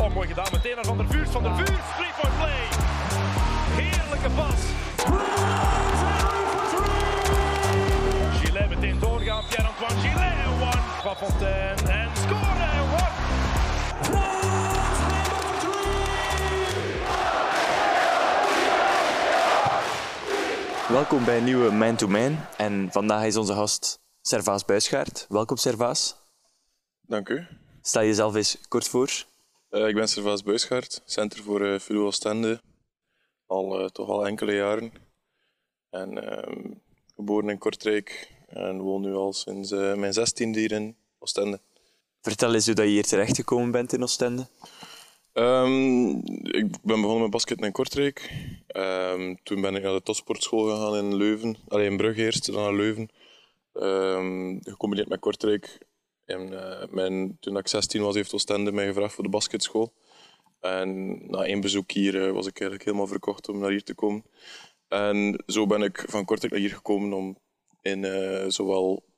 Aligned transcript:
Oh, 0.00 0.14
mooi 0.14 0.28
gedaan. 0.28 0.46
Meteen 0.52 0.74
naar 0.74 0.84
Van 0.84 0.96
der 0.96 1.06
Vuurs. 1.06 1.30
Van 1.30 1.42
der 1.42 1.54
Vuurs, 1.54 1.80
three 1.96 2.12
point 2.20 2.36
play. 2.36 2.68
Heerlijke 3.80 4.30
pas. 4.30 4.60
Gillet 8.40 8.68
meteen 8.68 8.98
doorgaan. 8.98 9.44
Pierre-Antoine 9.48 10.00
Gillet. 10.00 10.46
One. 10.60 10.80
Van 11.02 11.16
Fontaine. 11.16 11.92
En 11.92 12.10
scoren. 12.16 12.80
One. 12.92 13.08
Welkom 20.88 21.24
bij 21.24 21.36
een 21.36 21.44
nieuwe 21.44 21.70
Man 21.70 21.96
to 21.96 22.08
Man. 22.08 22.38
En 22.56 22.88
vandaag 22.92 23.24
is 23.24 23.36
onze 23.36 23.52
gast 23.52 24.00
Servaas 24.22 24.64
Buisgaard. 24.64 25.26
Welkom 25.28 25.56
Servaas. 25.56 26.16
Dank 27.00 27.28
u. 27.28 27.46
Stel 27.82 28.02
jezelf 28.02 28.34
eens 28.34 28.58
kort 28.68 28.88
voor. 28.88 29.28
Eh, 29.70 29.88
ik 29.88 29.94
ben 29.94 30.08
Servaas 30.08 30.42
Buisgaard, 30.42 31.02
center 31.04 31.42
voor 31.42 31.60
uh, 31.60 31.78
Filo 31.78 32.06
Oostende. 32.06 32.60
Al 33.46 33.80
uh, 33.80 33.86
toch 33.86 34.08
al 34.08 34.26
enkele 34.26 34.54
jaren. 34.54 34.92
En 35.90 36.30
ehm, 36.30 36.70
geboren 37.14 37.48
in 37.48 37.58
Kortrijk 37.58 38.30
en 38.48 38.80
woon 38.80 39.00
nu 39.00 39.14
al 39.14 39.32
sinds 39.32 39.70
mijn 39.70 40.12
zestiende 40.12 40.58
hier 40.58 40.72
in 40.72 40.96
Oostende. 41.18 41.60
Vertel 42.20 42.54
eens 42.54 42.66
hoe 42.66 42.74
dat 42.74 42.84
je 42.84 42.90
hier 42.90 43.04
terechtgekomen 43.04 43.70
bent 43.70 43.92
in 43.92 44.02
Oostende. 44.02 44.46
Um, 45.32 46.16
ik 46.42 46.82
ben 46.82 47.00
begonnen 47.00 47.20
met 47.20 47.30
basket 47.30 47.60
in 47.60 47.72
Kortrijk. 47.72 48.30
Um, 48.76 49.42
toen 49.42 49.60
ben 49.60 49.74
ik 49.74 49.82
naar 49.82 49.92
de 49.92 50.02
topsportschool 50.02 50.64
gegaan 50.64 50.96
in 50.96 51.16
Leuven. 51.16 51.56
Alleen 51.68 51.90
in 51.90 51.96
Brugge 51.96 52.22
eerst, 52.22 52.52
dan 52.52 52.62
naar 52.62 52.74
Leuven. 52.74 53.08
Um, 53.72 54.58
gecombineerd 54.62 55.08
met 55.08 55.20
Kortrijk. 55.20 55.78
En, 56.30 56.52
uh, 56.52 56.82
mijn, 56.90 57.36
toen 57.40 57.56
ik 57.56 57.68
16 57.68 58.02
was, 58.02 58.14
heeft 58.14 58.34
Oostende 58.34 58.72
mij 58.72 58.86
gevraagd 58.86 59.14
voor 59.14 59.24
de 59.24 59.30
basketschool. 59.30 59.92
En 60.60 61.18
na 61.30 61.44
één 61.44 61.60
bezoek 61.60 61.90
hier 61.90 62.14
uh, 62.14 62.32
was 62.32 62.46
ik 62.46 62.60
eigenlijk 62.60 62.84
helemaal 62.84 63.06
verkocht 63.06 63.48
om 63.48 63.58
naar 63.58 63.70
hier 63.70 63.82
te 63.82 63.94
komen. 63.94 64.24
En 64.88 65.42
zo 65.46 65.66
ben 65.66 65.82
ik 65.82 66.04
van 66.08 66.24
Kortrijk 66.24 66.52
naar 66.52 66.62
hier 66.62 66.74
gekomen 66.74 67.12
om 67.12 67.38
in 67.82 68.02
uh, 68.02 68.44
zowel 68.48 69.08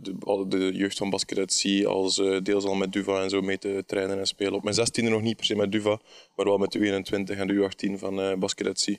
de, 0.00 0.44
de 0.48 0.72
jeugd 0.72 0.98
van 0.98 1.10
Basket 1.10 1.62
C 1.62 1.84
als 1.84 2.16
deels 2.42 2.64
al 2.64 2.74
met 2.74 2.92
Duva 2.92 3.22
en 3.22 3.30
zo 3.30 3.40
mee 3.40 3.58
te 3.58 3.84
trainen 3.86 4.18
en 4.18 4.26
spelen. 4.26 4.54
Op 4.54 4.62
mijn 4.62 4.76
16e 4.76 5.02
nog 5.02 5.22
niet 5.22 5.36
per 5.36 5.44
se 5.44 5.56
met 5.56 5.72
Duva, 5.72 6.00
maar 6.36 6.46
wel 6.46 6.58
met 6.58 6.72
de 6.72 6.78
U21 6.78 7.38
en 7.38 7.46
de 7.46 7.70
U18 7.94 7.98
van 7.98 8.38
Basket 8.38 8.84
C. 8.84 8.96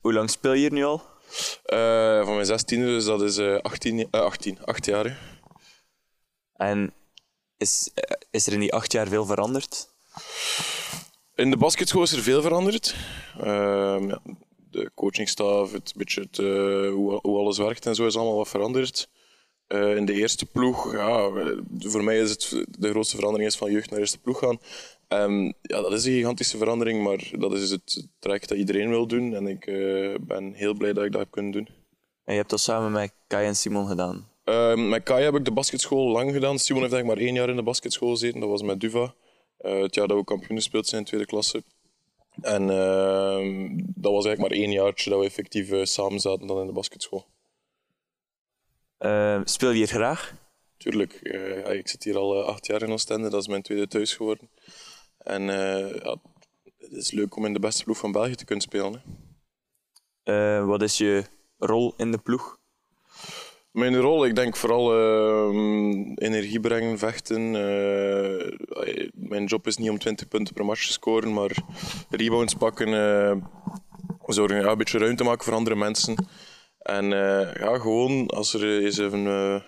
Hoe 0.00 0.12
lang 0.12 0.30
speel 0.30 0.52
je 0.52 0.58
hier 0.58 0.72
nu 0.72 0.84
al? 0.84 1.02
Van 2.24 2.34
mijn 2.36 2.46
16e, 2.46 2.64
dus 2.66 3.04
dat 3.04 3.22
is 3.22 3.38
uh, 3.38 3.56
18, 3.56 4.10
18, 4.10 4.64
8 4.64 4.86
jaar. 4.86 5.29
En 6.60 6.92
is, 7.56 7.90
is 8.30 8.46
er 8.46 8.52
in 8.52 8.60
die 8.60 8.72
acht 8.72 8.92
jaar 8.92 9.08
veel 9.08 9.26
veranderd? 9.26 9.88
In 11.34 11.50
de 11.50 11.56
basketschool 11.56 12.02
is 12.02 12.12
er 12.12 12.22
veel 12.22 12.42
veranderd. 12.42 12.94
Ehm, 13.38 14.08
ja, 14.08 14.20
de 14.70 14.90
coachingstaf, 14.94 15.72
het 15.72 15.92
beetje 15.96 16.20
het, 16.20 16.36
hoe, 16.94 17.18
hoe 17.22 17.38
alles 17.38 17.58
werkt 17.58 17.86
en 17.86 17.94
zo 17.94 18.06
is 18.06 18.16
allemaal 18.16 18.36
wat 18.36 18.48
veranderd. 18.48 19.08
Uh, 19.68 19.96
in 19.96 20.04
de 20.04 20.12
eerste 20.12 20.46
ploeg, 20.46 20.92
ja, 20.92 21.30
voor 21.78 22.04
mij 22.04 22.18
is 22.18 22.30
het 22.30 22.64
de 22.78 22.90
grootste 22.90 23.16
verandering 23.16 23.50
is 23.50 23.56
van 23.56 23.70
jeugd 23.70 23.90
naar 23.90 24.00
eerste 24.00 24.18
ploeg 24.18 24.38
gaan. 24.38 24.60
Um, 25.08 25.46
ja, 25.62 25.80
dat 25.80 25.92
is 25.92 26.04
een 26.04 26.12
gigantische 26.12 26.58
verandering, 26.58 27.02
maar 27.02 27.30
dat 27.38 27.52
is 27.52 27.70
het 27.70 28.08
traject 28.18 28.48
dat 28.48 28.58
iedereen 28.58 28.88
wil 28.88 29.06
doen. 29.06 29.34
En 29.34 29.46
ik 29.46 29.64
ben 30.20 30.52
heel 30.52 30.74
blij 30.74 30.92
dat 30.92 31.04
ik 31.04 31.12
dat 31.12 31.20
heb 31.20 31.30
kunnen 31.30 31.52
doen. 31.52 31.68
En 32.24 32.32
je 32.32 32.38
hebt 32.38 32.50
dat 32.50 32.60
samen 32.60 32.92
met 32.92 33.12
Kai 33.26 33.46
en 33.46 33.56
Simon 33.56 33.88
gedaan? 33.88 34.29
Uh, 34.50 34.74
met 34.74 35.02
Kai 35.02 35.22
heb 35.22 35.34
ik 35.34 35.44
de 35.44 35.52
basketschool 35.52 36.08
lang 36.08 36.32
gedaan. 36.32 36.58
Simon 36.58 36.82
heeft 36.82 36.94
eigenlijk 36.94 37.20
maar 37.20 37.28
één 37.28 37.36
jaar 37.36 37.48
in 37.48 37.56
de 37.56 37.62
basketschool 37.62 38.10
gezeten. 38.10 38.40
Dat 38.40 38.48
was 38.48 38.62
met 38.62 38.80
Duva. 38.80 39.14
het 39.56 39.94
jaar 39.94 40.08
dat 40.08 40.16
we 40.16 40.24
kampioen 40.24 40.56
gespeeld 40.56 40.86
zijn 40.86 41.00
in 41.00 41.06
tweede 41.06 41.26
klasse. 41.26 41.62
En 42.40 42.70
ehm, 42.70 43.68
dat 43.94 44.12
was 44.12 44.24
eigenlijk 44.24 44.38
maar 44.38 44.50
één 44.50 44.70
jaartje 44.70 45.10
dat 45.10 45.18
we 45.18 45.24
effectief 45.24 45.70
samen 45.82 46.20
zaten 46.20 46.46
dan 46.46 46.60
in 46.60 46.66
de 46.66 46.72
basketschool. 46.72 47.26
Uh, 48.98 49.40
speel 49.44 49.70
je 49.70 49.76
hier 49.76 49.86
graag? 49.86 50.34
Tuurlijk. 50.76 51.20
Uh, 51.22 51.72
ik 51.72 51.88
zit 51.88 52.04
hier 52.04 52.16
al 52.16 52.44
acht 52.44 52.66
jaar 52.66 52.82
in 52.82 52.92
Oostende. 52.92 53.28
Dat 53.28 53.40
is 53.40 53.48
mijn 53.48 53.62
tweede 53.62 53.86
thuis 53.86 54.14
geworden. 54.14 54.50
En 55.18 55.42
ja, 55.42 56.16
het 56.78 56.92
is 56.92 57.10
leuk 57.10 57.36
om 57.36 57.46
in 57.46 57.52
de 57.52 57.60
beste 57.60 57.84
ploeg 57.84 57.98
van 57.98 58.12
België 58.12 58.34
te 58.34 58.44
kunnen 58.44 58.64
spelen. 58.64 59.02
Wat 60.66 60.82
is 60.82 60.98
je 60.98 61.24
rol 61.58 61.94
in 61.96 62.10
de 62.10 62.18
ploeg? 62.18 62.59
Mijn 63.72 63.96
rol, 63.96 64.24
ik 64.24 64.34
denk 64.34 64.56
vooral 64.56 64.92
ehm, 64.92 66.12
energie 66.14 66.60
brengen, 66.60 66.98
vechten. 66.98 67.50
mijn 69.12 69.44
job 69.44 69.66
is 69.66 69.76
niet 69.76 69.90
om 69.90 69.98
20 69.98 70.28
punten 70.28 70.54
per 70.54 70.64
match 70.64 70.86
te 70.86 70.92
scoren, 70.92 71.32
maar 71.32 71.56
rebounds 72.10 72.54
pakken, 72.54 72.88
zorgen, 74.32 74.60
ja, 74.60 74.70
een 74.70 74.78
beetje 74.78 74.98
ruimte 74.98 75.24
maken 75.24 75.44
voor 75.44 75.54
andere 75.54 75.76
mensen. 75.76 76.14
En 76.78 77.04
uh, 77.04 77.54
ja, 77.54 77.78
gewoon 77.78 78.26
als 78.26 78.54
er 78.54 78.82
eens 78.82 78.98
even 78.98 79.24
uh, 79.24 79.60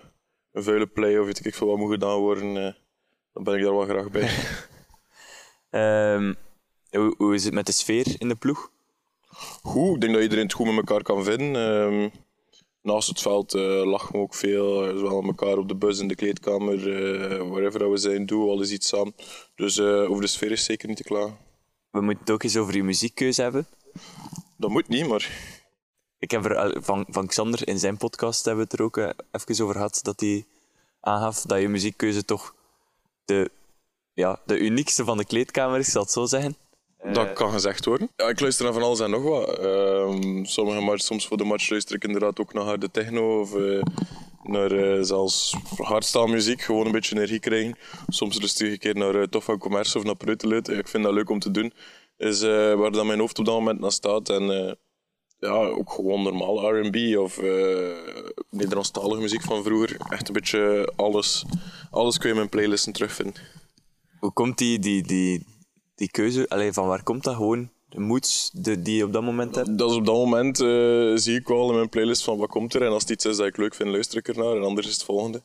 een 0.51 0.63
vuile 0.63 0.87
play 0.87 1.17
of 1.17 1.25
weet 1.25 1.45
ik 1.45 1.55
veel 1.55 1.67
wat 1.67 1.77
moet 1.77 1.91
gedaan 1.91 2.19
worden, 2.19 2.55
uh, 2.55 2.73
dan 3.33 3.43
ben 3.43 3.55
ik 3.55 3.63
daar 3.63 3.75
wel 3.75 3.85
graag 3.85 4.09
bij. 4.09 4.29
um, 6.15 6.35
hoe, 7.01 7.15
hoe, 7.17 7.33
is 7.33 7.43
het 7.43 7.53
met 7.53 7.65
de 7.65 7.71
sfeer 7.71 8.15
in 8.17 8.27
de 8.27 8.35
ploeg? 8.35 8.71
Goed, 9.61 9.95
ik 9.95 10.01
denk 10.01 10.13
dat 10.13 10.21
iedereen 10.21 10.43
het 10.43 10.53
goed 10.53 10.65
met 10.65 10.75
elkaar 10.75 11.03
kan 11.03 11.23
vinden. 11.23 11.55
Um, 11.55 12.11
naast 12.83 13.07
het 13.07 13.21
veld 13.21 13.53
lachen 13.53 14.11
we 14.11 14.17
ook 14.17 14.35
veel, 14.35 14.97
zowel 14.97 15.21
met 15.21 15.39
elkaar 15.39 15.57
op 15.57 15.67
de 15.67 15.75
bus, 15.75 15.99
in 15.99 16.07
de 16.07 16.15
kleedkamer, 16.15 16.77
wherever 17.49 17.91
we 17.91 17.97
zijn, 17.97 18.25
doen 18.25 18.43
we 18.43 18.51
alles 18.51 18.71
iets 18.71 18.87
samen. 18.87 19.15
Dus 19.55 19.79
over 19.79 20.21
de 20.21 20.27
sfeer 20.27 20.51
is 20.51 20.63
zeker 20.63 20.87
niet 20.87 20.97
te 20.97 21.03
klagen. 21.03 21.37
We 21.89 22.01
moeten 22.01 22.19
het 22.19 22.31
ook 22.31 22.43
eens 22.43 22.57
over 22.57 22.75
je 22.75 22.83
muziekkeuze 22.83 23.41
hebben. 23.41 23.67
Dat 24.57 24.69
moet 24.69 24.87
niet, 24.87 25.07
maar 25.07 25.31
ik 26.17 26.31
heb 26.31 26.45
er 26.45 26.83
van, 26.83 27.05
van 27.09 27.27
Xander 27.27 27.67
in 27.67 27.79
zijn 27.79 27.97
podcast 27.97 28.45
hebben 28.45 28.63
we 28.63 28.71
het 28.71 28.79
er 28.79 28.85
ook 28.85 28.97
even 29.31 29.63
over 29.63 29.75
gehad 29.75 29.99
dat 30.01 30.19
hij 30.19 30.45
aangaf 30.99 31.41
dat 31.41 31.59
je 31.59 31.69
muziekkeuze 31.69 32.25
toch 32.25 32.55
de, 33.25 33.51
ja, 34.13 34.39
de 34.45 34.59
uniekste 34.59 35.03
van 35.03 35.17
de 35.17 35.25
kleedkamer 35.25 35.79
is, 35.79 35.91
zal 35.91 36.01
het 36.01 36.11
zo 36.11 36.25
zeggen. 36.25 36.55
Dat 37.11 37.33
kan 37.33 37.51
gezegd 37.51 37.85
worden. 37.85 38.09
Ja, 38.15 38.27
ik 38.27 38.39
luister 38.39 38.65
naar 38.65 38.73
van 38.73 38.83
alles 38.83 38.99
en 38.99 39.09
nog 39.09 39.23
wat. 39.23 39.59
Uh, 39.59 40.43
sommige 40.43 40.81
match, 40.81 41.01
soms 41.01 41.27
voor 41.27 41.37
de 41.37 41.43
match 41.43 41.69
luister 41.69 41.95
ik 41.95 42.03
inderdaad 42.03 42.39
ook 42.39 42.53
naar 42.53 42.63
harde 42.63 42.91
techno 42.91 43.39
of 43.39 43.55
uh, 43.55 43.81
naar 44.43 44.71
uh, 44.71 45.03
zelfs 45.03 45.55
hardstyle 45.77 46.57
gewoon 46.57 46.85
een 46.85 46.91
beetje 46.91 47.15
energie 47.15 47.39
krijgen. 47.39 47.77
Soms 48.07 48.39
luister 48.39 48.65
ik 48.65 48.71
een 48.71 48.79
keer 48.79 48.95
naar 48.95 49.15
uh, 49.15 49.23
Tof 49.23 49.43
van 49.43 49.57
Commerce 49.57 49.97
of 49.97 50.03
naar 50.03 50.15
Preuteluid. 50.15 50.67
Ik 50.67 50.87
vind 50.87 51.03
dat 51.03 51.13
leuk 51.13 51.29
om 51.29 51.39
te 51.39 51.51
doen. 51.51 51.73
Is 52.17 52.41
waar 52.41 52.91
dan 52.91 53.07
mijn 53.07 53.19
hoofd 53.19 53.39
op 53.39 53.45
dat 53.45 53.55
moment 53.55 53.79
naar 53.79 53.91
staat. 53.91 54.29
En 54.29 54.77
ja, 55.43 55.53
ook 55.53 55.91
gewoon 55.91 56.23
normaal 56.23 56.79
RB 56.79 57.17
of 57.17 57.41
uh, 57.41 57.97
Nederlandstalige 58.49 59.21
muziek 59.21 59.41
van 59.41 59.63
vroeger. 59.63 59.97
Echt 60.09 60.27
een 60.27 60.33
beetje 60.33 60.91
alles. 60.95 61.45
Alles 61.91 62.17
kun 62.17 62.25
je 62.25 62.33
in 62.33 62.39
mijn 62.39 62.49
playlisten 62.49 62.93
terugvinden. 62.93 63.41
Hoe 64.19 64.33
komt 64.33 64.57
die, 64.57 64.79
die, 64.79 65.03
die, 65.03 65.45
die 65.95 66.11
keuze? 66.11 66.49
Allee, 66.49 66.73
van 66.73 66.87
waar 66.87 67.03
komt 67.03 67.23
dat 67.23 67.35
gewoon? 67.35 67.69
De 67.89 67.99
moods 67.99 68.49
die 68.53 68.95
je 68.95 69.03
op 69.03 69.13
dat 69.13 69.23
moment 69.23 69.55
hebt? 69.55 69.77
Dat 69.77 69.89
is 69.89 69.95
op 69.95 70.05
dat 70.05 70.15
moment 70.15 70.59
uh, 70.59 71.15
zie 71.15 71.39
ik 71.39 71.47
wel 71.47 71.69
in 71.69 71.75
mijn 71.75 71.89
playlist 71.89 72.23
van 72.23 72.37
wat 72.37 72.49
komt 72.49 72.73
er. 72.73 72.81
En 72.81 72.91
als 72.91 73.01
het 73.01 73.11
iets 73.11 73.25
is 73.25 73.37
dat 73.37 73.47
ik 73.47 73.57
leuk 73.57 73.75
vind, 73.75 73.89
luister 73.89 74.17
ik 74.17 74.27
ernaar. 74.27 74.55
En 74.55 74.63
anders 74.63 74.87
is 74.87 74.93
het 74.93 75.03
volgende. 75.03 75.41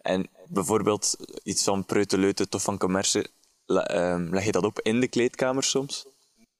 En 0.00 0.28
bijvoorbeeld 0.48 1.16
iets 1.42 1.64
van 1.64 1.84
Preuteleuten 1.84 2.46
of 2.50 2.62
van 2.62 2.78
Commerce, 2.78 3.26
leg 4.30 4.44
je 4.44 4.52
dat 4.52 4.64
op 4.64 4.80
in 4.80 5.00
de 5.00 5.08
kleedkamer 5.08 5.62
soms? 5.62 6.06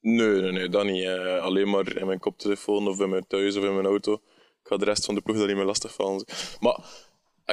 Nee, 0.00 0.40
nee, 0.40 0.52
nee, 0.52 0.68
dat 0.68 0.84
niet. 0.84 1.04
Uh, 1.04 1.42
alleen 1.42 1.70
maar 1.70 1.96
in 1.96 2.06
mijn 2.06 2.18
koptelefoon 2.18 2.88
of 2.88 3.00
in 3.00 3.08
mijn 3.08 3.26
thuis 3.26 3.56
of 3.56 3.64
in 3.64 3.74
mijn 3.74 3.86
auto. 3.86 4.12
Ik 4.12 4.66
ga 4.66 4.76
de 4.76 4.84
rest 4.84 5.04
van 5.04 5.14
de 5.14 5.20
ploeg 5.20 5.36
dat 5.36 5.46
niet 5.46 5.56
meer 5.56 5.64
lastig 5.64 5.94
vallen. 5.94 6.24
Maar 6.60 6.80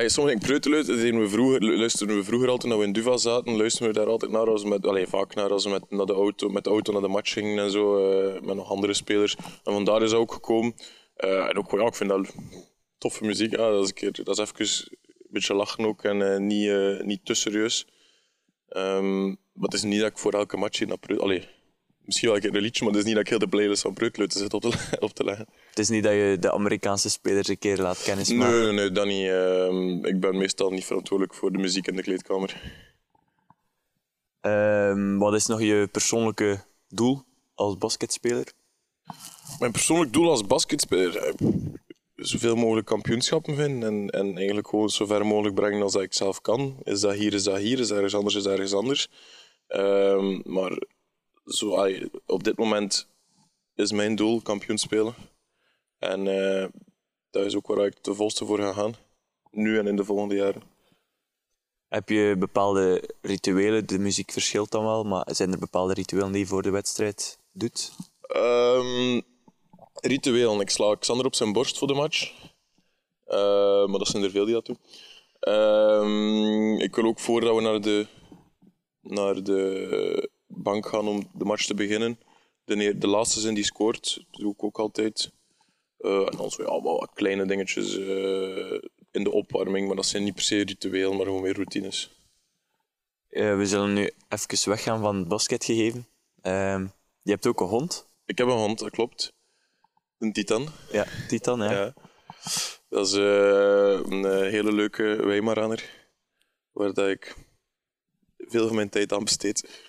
sommige 0.06 0.38
dingen 0.38 0.40
preuteluid, 0.40 0.86
we 0.86 1.30
vroeger, 1.30 1.78
luisterden 1.78 2.16
we 2.16 2.24
vroeger 2.24 2.50
altijd 2.50 2.72
toen 2.72 2.82
we 2.82 2.88
in 2.88 2.94
Duva 2.94 3.18
zaten, 3.18 3.58
luisterden 3.58 3.94
we 3.94 4.00
daar 4.00 4.10
altijd 4.10 4.32
naar, 4.32 4.50
als 4.50 4.64
we 4.64 4.70
met, 4.70 4.86
allez, 4.86 5.10
vaak 5.10 5.36
naar 5.36 5.52
als 5.52 5.64
we 5.64 5.70
met, 5.70 5.92
naar 5.92 6.06
de 6.06 6.14
auto, 6.14 6.50
met 6.50 6.64
de 6.64 6.70
auto 6.70 6.92
naar 6.94 7.02
de 7.02 7.08
match 7.08 7.34
gingen 7.34 7.64
en 7.64 7.72
zo, 7.72 8.12
uh, 8.12 8.42
met 8.42 8.56
nog 8.56 8.70
andere 8.70 8.94
spelers. 8.94 9.36
En 9.64 9.74
vandaar 9.74 10.04
is 10.04 10.10
dat 10.10 10.20
ook 10.20 10.32
gekomen. 10.32 10.74
Uh, 11.18 11.50
en 11.50 11.58
ook, 11.58 11.72
ja, 11.72 11.86
ik 11.86 11.96
vind 11.96 12.10
dat 12.10 12.36
toffe 12.98 13.26
muziek. 13.26 13.52
Ja, 13.52 13.72
dat, 13.72 13.84
is 13.84 13.88
een 13.88 13.94
keer, 13.94 14.24
dat 14.24 14.40
is 14.40 14.52
even 14.52 14.88
een 14.88 15.28
beetje 15.30 15.54
lachen 15.54 15.86
ook 15.86 16.04
en 16.04 16.48
niet, 16.48 17.04
niet 17.04 17.26
te 17.26 17.34
serieus. 17.34 17.88
Um, 18.70 19.28
maar 19.28 19.70
het 19.70 19.74
is 19.74 19.84
niet 19.84 20.00
dat 20.00 20.10
ik 20.10 20.18
voor 20.18 20.34
elke 20.34 20.58
match 20.58 20.86
naar 20.86 20.98
Preuteluid 20.98 21.57
misschien 22.08 22.28
wel 22.28 22.38
een 22.38 22.44
keer 22.44 22.56
een 22.56 22.62
liedje, 22.62 22.84
maar 22.84 22.94
het 22.94 23.02
is 23.02 23.08
niet 23.08 23.16
dat 23.16 23.24
ik 23.24 23.30
heel 23.30 23.40
de 23.40 23.48
playlist 23.48 23.82
van 23.82 23.94
Breukleuten 23.94 24.40
zit 24.40 24.54
op 24.54 24.62
te, 24.62 24.98
op 25.00 25.14
te 25.14 25.24
leggen. 25.24 25.48
Het 25.70 25.80
is 25.80 25.90
niet 25.90 26.04
dat 26.04 26.14
je 26.14 26.38
de 26.40 26.52
Amerikaanse 26.52 27.10
spelers 27.10 27.48
een 27.48 27.60
keer 27.60 27.78
laat 27.78 28.04
kennismaken? 28.04 28.54
Nee, 28.54 28.66
nee, 28.66 28.74
nee 28.74 28.92
dat 28.92 29.06
niet. 29.06 29.26
Uh, 29.26 30.12
ik 30.12 30.20
ben 30.20 30.38
meestal 30.38 30.70
niet 30.70 30.86
verantwoordelijk 30.86 31.36
voor 31.38 31.52
de 31.52 31.58
muziek 31.58 31.88
in 31.88 31.96
de 31.96 32.02
kleedkamer. 32.02 32.62
Uh, 34.42 35.18
wat 35.20 35.34
is 35.34 35.46
nog 35.46 35.62
je 35.62 35.90
persoonlijke 35.92 36.64
doel 36.88 37.24
als 37.56 37.78
basketspeler? 37.78 38.52
Mijn 39.60 39.72
persoonlijk 39.72 40.14
doel 40.14 40.30
als 40.30 40.46
basketspeler? 40.46 41.34
Zoveel 42.16 42.56
mogelijk 42.56 42.88
kampioenschappen 42.88 43.56
vinden 43.56 43.90
en, 43.90 44.10
en 44.10 44.38
eigenlijk 44.38 44.68
gewoon 44.68 44.90
zo 44.90 45.06
ver 45.06 45.26
mogelijk 45.26 45.56
brengen 45.56 45.82
als 45.82 45.96
ik 45.96 46.14
zelf 46.14 46.42
kan. 46.42 46.78
Is 46.84 47.00
dat 47.00 47.14
hier, 47.14 47.34
is 47.34 47.44
dat 47.44 47.58
hier, 47.58 47.80
is 47.80 47.92
ergens 47.92 48.16
anders, 48.16 48.36
is 48.36 48.46
ergens 48.46 48.74
anders. 48.74 49.10
Ehm, 49.68 50.40
maar 50.44 50.78
zo, 51.48 51.76
allee, 51.76 52.10
op 52.26 52.44
dit 52.44 52.58
moment 52.58 53.08
is 53.76 53.92
mijn 53.92 54.16
doel 54.16 54.42
kampioen 54.42 54.78
spelen. 54.78 55.16
En 55.98 56.28
eh, 56.28 56.68
dat 57.30 57.46
is 57.46 57.56
ook 57.56 57.68
waar 57.68 57.86
ik 57.86 58.04
de 58.04 58.14
volste 58.14 58.46
voor 58.46 58.60
ga 58.60 58.74
gaan. 58.74 58.96
Nu 59.52 59.78
en 59.78 59.88
in 59.88 59.96
de 59.96 60.04
volgende 60.04 60.36
jaren. 60.36 60.62
Heb 61.88 62.10
je 62.10 62.36
bepaalde 62.40 63.10
rituelen? 63.22 63.88
De 63.88 64.00
muziek 64.00 64.32
verschilt 64.32 64.72
dan 64.72 64.84
wel, 64.84 65.04
maar 65.04 65.28
zijn 65.36 65.52
er 65.52 65.60
bepaalde 65.60 65.94
rituelen 65.94 66.32
die 66.32 66.42
je 66.42 66.48
voor 66.48 66.62
de 66.62 66.70
wedstrijd 66.70 67.40
doet? 67.52 67.92
Ritueel. 70.02 70.62
Ik 70.62 70.70
sla 70.70 70.96
Xander 70.96 71.26
op 71.26 71.36
zijn 71.36 71.54
borst 71.54 71.78
voor 71.78 71.88
de 71.88 71.94
match. 71.94 72.34
Eh, 73.24 73.86
maar 73.86 74.00
dat 74.00 74.08
zijn 74.08 74.24
er 74.24 74.32
veel 74.32 74.46
die 74.46 74.54
dat 74.54 74.66
doen. 74.66 74.80
Ehm, 75.40 76.80
ik 76.80 76.96
wil 76.96 77.06
ook 77.06 77.20
voordat 77.20 77.56
we 77.56 77.62
naar 77.62 77.82
de, 77.82 78.08
naar 79.02 79.44
de 79.44 80.30
bank 80.58 80.88
gaan 80.88 81.08
om 81.08 81.30
de 81.34 81.46
match 81.46 81.66
te 81.66 81.74
beginnen. 81.74 82.20
De, 82.66 82.76
neer- 82.76 83.00
de 83.00 83.08
laatste 83.08 83.40
zin 83.40 83.54
die 83.54 83.64
scoort, 83.64 84.16
dat 84.32 84.40
doe 84.42 84.54
ik 84.54 84.64
ook 84.64 84.80
altijd. 84.80 85.32
Eh, 85.98 86.28
en 86.32 86.38
dan 86.38 86.52
zo 86.52 86.64
ja, 86.64 86.82
wel 86.82 87.00
wat 87.00 87.12
kleine 87.14 87.46
dingetjes 87.46 87.98
eh, 87.98 88.80
in 89.12 89.24
de 89.24 89.32
opwarming, 89.32 89.88
maar 89.88 89.96
dat 89.96 90.06
zijn 90.06 90.24
niet 90.24 90.34
per 90.34 90.44
se 90.44 90.64
ritueel, 90.64 91.14
maar 91.14 91.26
gewoon 91.26 91.42
meer 91.42 91.56
routines. 91.56 92.12
Eh, 93.30 93.58
we 93.58 93.66
zullen 93.66 93.94
nu 93.94 94.12
even 94.30 94.70
weggaan 94.70 95.00
van 95.00 95.16
het 95.16 95.28
basketgegeven. 95.28 96.08
Ehm 96.42 96.88
je 97.22 97.34
hebt 97.34 97.48
ook 97.48 97.62
een 97.62 97.68
hond. 97.68 98.10
Ik 98.26 98.38
heb 98.38 98.48
een 98.48 98.54
hond, 98.54 98.80
dat 98.80 98.90
klopt. 98.90 99.34
Een 100.18 100.34
titan. 100.34 100.68
Ja, 100.92 101.06
Titan. 101.28 101.60
Ja. 101.60 101.72
Ja. 101.72 101.94
Dat 102.90 103.08
is 103.08 103.14
een 103.14 104.26
hele 104.26 104.72
leuke 104.72 105.04
Weimaraner, 105.04 106.10
waar 106.72 106.94
dat 106.94 107.10
ik 107.10 107.36
veel 108.38 108.68
van 108.68 108.76
mijn 108.76 108.90
tijd 108.90 109.14
aan 109.14 109.24
besteed. 109.24 109.87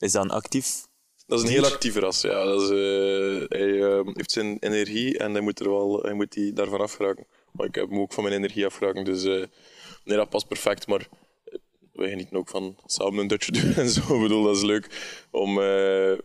Is 0.00 0.12
dat 0.12 0.24
een 0.24 0.30
actief? 0.30 0.88
Dat 1.26 1.38
is 1.38 1.44
een 1.44 1.50
heel 1.50 1.64
actieve 1.64 2.00
ras. 2.00 2.20
Ja. 2.20 2.44
Dat 2.44 2.62
is, 2.62 2.68
eh, 2.68 3.48
hij 3.48 3.82
eh, 3.82 4.00
heeft 4.04 4.30
zijn 4.30 4.56
energie 4.60 5.18
en 5.18 5.32
hij 5.32 5.40
moet, 5.40 5.60
er 5.60 5.68
wel, 5.68 6.02
hij 6.02 6.12
moet 6.12 6.32
die 6.32 6.52
daarvan 6.52 6.80
afgeraken. 6.80 7.26
Maar 7.52 7.66
ik 7.66 7.74
heb 7.74 7.88
hem 7.88 8.00
ook 8.00 8.12
van 8.12 8.24
mijn 8.24 8.36
energie 8.36 8.66
afgeraken, 8.66 9.04
dus 9.04 9.24
eh, 9.24 9.44
nee, 10.04 10.16
dat 10.16 10.28
past 10.28 10.48
perfect. 10.48 10.86
Maar 10.86 11.08
wij 11.92 12.08
genieten 12.08 12.36
ook 12.36 12.48
van 12.48 12.76
samen 12.86 13.18
een 13.18 13.26
dutje 13.26 13.52
doen 13.60 13.74
en 13.74 13.88
zo. 13.88 14.14
Ik 14.14 14.22
bedoel, 14.22 14.42
dat 14.42 14.56
is 14.56 14.62
leuk. 14.62 14.86
Om, 15.30 15.60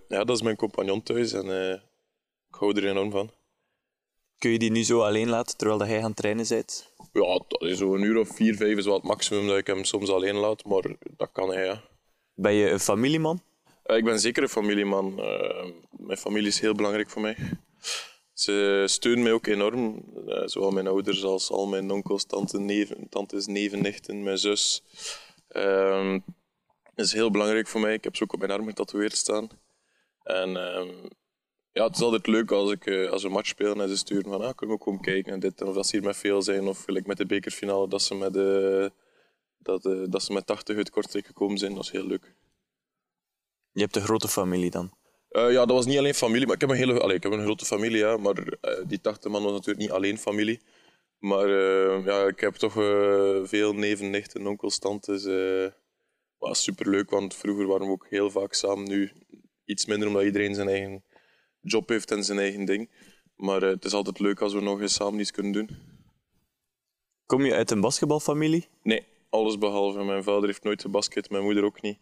ja, 0.07 0.23
dat 0.23 0.29
is 0.29 0.41
mijn 0.41 0.55
compagnon 0.55 1.03
thuis 1.03 1.33
en 1.33 1.73
ik 2.49 2.55
hou 2.55 2.77
er 2.77 2.89
enorm 2.89 3.11
van. 3.11 3.31
Kun 4.37 4.51
je 4.51 4.59
die 4.59 4.71
nu 4.71 4.83
zo 4.83 5.01
alleen 5.01 5.29
laten 5.29 5.57
terwijl 5.57 5.85
jij 5.85 5.97
aan 5.97 6.07
het 6.07 6.15
trainen 6.15 6.45
bent? 6.49 6.93
Ja, 7.11 7.41
dat 7.47 7.61
is 7.61 7.77
zo'n 7.77 8.01
uur 8.01 8.17
of 8.17 8.35
vier, 8.35 8.55
vijf 8.55 8.77
is 8.77 8.85
wel 8.85 8.93
het 8.93 9.03
maximum 9.03 9.47
dat 9.47 9.57
ik 9.57 9.67
hem 9.67 9.83
soms 9.83 10.09
alleen 10.09 10.35
laat, 10.35 10.65
maar 10.65 10.83
dat 11.17 11.29
kan 11.31 11.49
hij, 11.49 11.65
ja. 11.65 11.81
Ben 12.33 12.53
je 12.53 12.69
een 12.69 12.79
familieman? 12.79 13.41
Eh, 13.85 13.97
ik 13.97 14.03
ben 14.03 14.19
zeker 14.19 14.43
een 14.43 14.49
familieman. 14.49 15.19
Eh, 15.19 15.65
mijn 15.89 16.17
familie 16.17 16.47
is 16.47 16.59
heel 16.59 16.73
belangrijk 16.73 17.09
voor 17.09 17.21
mij. 17.21 17.37
Ze 18.33 18.83
steunen 18.87 19.23
mij 19.23 19.31
ook 19.31 19.47
enorm, 19.47 20.03
eh, 20.27 20.41
zowel 20.45 20.71
mijn 20.71 20.87
ouders 20.87 21.23
als 21.23 21.51
al 21.51 21.67
mijn 21.67 21.91
onkels, 21.91 22.25
tantes, 22.25 22.59
neven, 22.59 23.09
tantes, 23.09 23.45
neven, 23.45 23.81
nichten, 23.81 24.23
mijn 24.23 24.37
zus. 24.37 24.83
Ehm 25.47 26.19
dat 26.95 27.05
is 27.05 27.13
heel 27.13 27.31
belangrijk 27.31 27.67
voor 27.67 27.81
mij. 27.81 27.93
Ik 27.93 28.03
heb 28.03 28.15
ze 28.15 28.23
ook 28.23 28.33
op 28.33 28.39
mijn 28.39 28.51
arm 28.51 28.67
getatoeëerd 28.67 29.15
staan. 29.15 29.49
En 30.23 30.57
ehm, 30.57 30.89
ja, 31.71 31.85
het 31.85 31.95
is 31.95 32.01
altijd 32.01 32.27
leuk 32.27 32.51
als, 32.51 32.71
ik, 32.71 32.87
als 32.87 33.21
we 33.21 33.27
een 33.27 33.33
match 33.33 33.47
spelen 33.47 33.81
en 33.81 33.89
ze 33.89 33.97
sturen 33.97 34.31
van 34.31 34.41
ah, 34.41 34.55
kunnen 34.55 34.75
we 34.75 34.83
komen 34.83 35.01
kijken 35.01 35.33
en 35.33 35.39
dit. 35.39 35.61
Of 35.61 35.75
dat 35.75 35.87
ze 35.87 35.95
hier 35.95 36.05
met 36.05 36.17
veel 36.17 36.41
zijn, 36.41 36.67
of 36.67 36.83
gelijk 36.83 37.05
met 37.05 37.17
de 37.17 37.25
bekerfinale, 37.25 37.87
dat 37.87 38.01
ze 38.01 38.15
met, 38.15 38.35
eh, 38.35 38.87
dat, 39.57 40.11
dat 40.11 40.23
ze 40.23 40.33
met 40.33 40.45
80 40.45 40.77
uit 40.77 40.89
Kortrijk 40.89 41.25
gekomen 41.25 41.57
zijn. 41.57 41.73
Dat 41.73 41.83
is 41.83 41.91
heel 41.91 42.07
leuk. 42.07 42.35
Je 43.75 43.81
hebt 43.81 43.95
een 43.95 44.01
grote 44.01 44.27
familie 44.27 44.69
dan. 44.69 44.91
Eh, 45.29 45.51
ja, 45.51 45.65
dat 45.65 45.75
was 45.75 45.85
niet 45.85 45.97
alleen 45.97 46.13
familie, 46.13 46.45
maar 46.45 46.55
ik 46.55 46.61
heb 46.61 46.69
een, 46.69 46.75
hele, 46.75 46.99
allee, 46.99 47.15
ik 47.15 47.23
heb 47.23 47.31
een 47.31 47.43
grote 47.43 47.65
familie, 47.65 47.97
ja, 47.97 48.17
maar 48.17 48.37
eh, 48.37 48.83
die 48.87 49.01
80 49.01 49.31
man 49.31 49.43
was 49.43 49.51
natuurlijk 49.51 49.79
niet 49.79 49.91
alleen 49.91 50.17
familie. 50.17 50.61
Maar 51.19 51.45
eh, 51.45 52.05
ja, 52.05 52.27
ik 52.27 52.39
heb 52.39 52.53
toch 52.53 52.73
veel 53.49 53.73
neven, 53.73 54.09
nichten, 54.09 54.47
onkels, 54.47 54.79
tantes. 54.79 55.25
was 56.37 56.63
superleuk, 56.63 57.09
want 57.09 57.35
vroeger 57.35 57.67
waren 57.67 57.85
we 57.85 57.91
ook 57.91 58.07
heel 58.09 58.29
vaak 58.29 58.53
samen. 58.53 58.83
Nu 58.83 59.11
iets 59.65 59.85
minder, 59.85 60.07
omdat 60.07 60.23
iedereen 60.23 60.55
zijn 60.55 60.67
eigen 60.67 61.03
job 61.61 61.89
heeft 61.89 62.11
en 62.11 62.23
zijn 62.23 62.39
eigen 62.39 62.65
ding. 62.65 62.89
Maar 63.35 63.61
het 63.61 63.85
is 63.85 63.93
altijd 63.93 64.19
leuk 64.19 64.41
als 64.41 64.53
we 64.53 64.61
nog 64.61 64.81
eens 64.81 64.93
samen 64.93 65.19
iets 65.19 65.31
kunnen 65.31 65.51
doen. 65.51 65.69
Kom 67.25 67.45
je 67.45 67.53
uit 67.53 67.71
een 67.71 67.81
basketbalfamilie? 67.81 68.67
Nee, 68.83 69.07
alles 69.29 69.57
behalve. 69.57 70.03
Mijn 70.03 70.23
vader 70.23 70.45
heeft 70.45 70.63
nooit 70.63 70.81
gebasket, 70.81 71.29
mijn 71.29 71.43
moeder 71.43 71.63
ook 71.63 71.81
niet. 71.81 71.97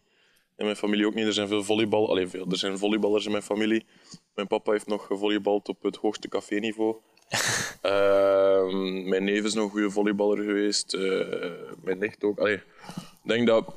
En 0.56 0.64
mijn 0.64 0.76
familie 0.76 1.06
ook 1.06 1.14
niet. 1.14 1.26
Er 1.26 1.32
zijn 1.32 1.48
veel 1.48 1.64
volleybal. 1.64 2.08
Allee, 2.10 2.26
veel. 2.26 2.46
Er 2.50 2.56
zijn 2.56 2.78
volleyballers 2.78 3.24
in 3.24 3.30
mijn 3.30 3.42
familie. 3.42 3.86
Mijn 4.34 4.46
papa 4.46 4.72
heeft 4.72 4.86
nog 4.86 5.06
gevolleybald 5.06 5.68
op 5.68 5.82
het 5.82 5.96
hoogste 5.96 6.28
caféniveau. 6.28 6.96
Ehm 7.82 9.08
mijn 9.08 9.24
neef 9.24 9.44
is 9.44 9.54
nog 9.54 9.64
een 9.64 9.70
goede 9.70 9.90
volleyballer 9.90 10.44
geweest. 10.44 10.94
eh, 10.94 11.52
mijn 11.82 11.98
nicht 11.98 12.24
ook. 12.24 12.38
Allee, 12.38 12.54
ik 12.54 12.62
denk 13.24 13.46
dat 13.46 13.74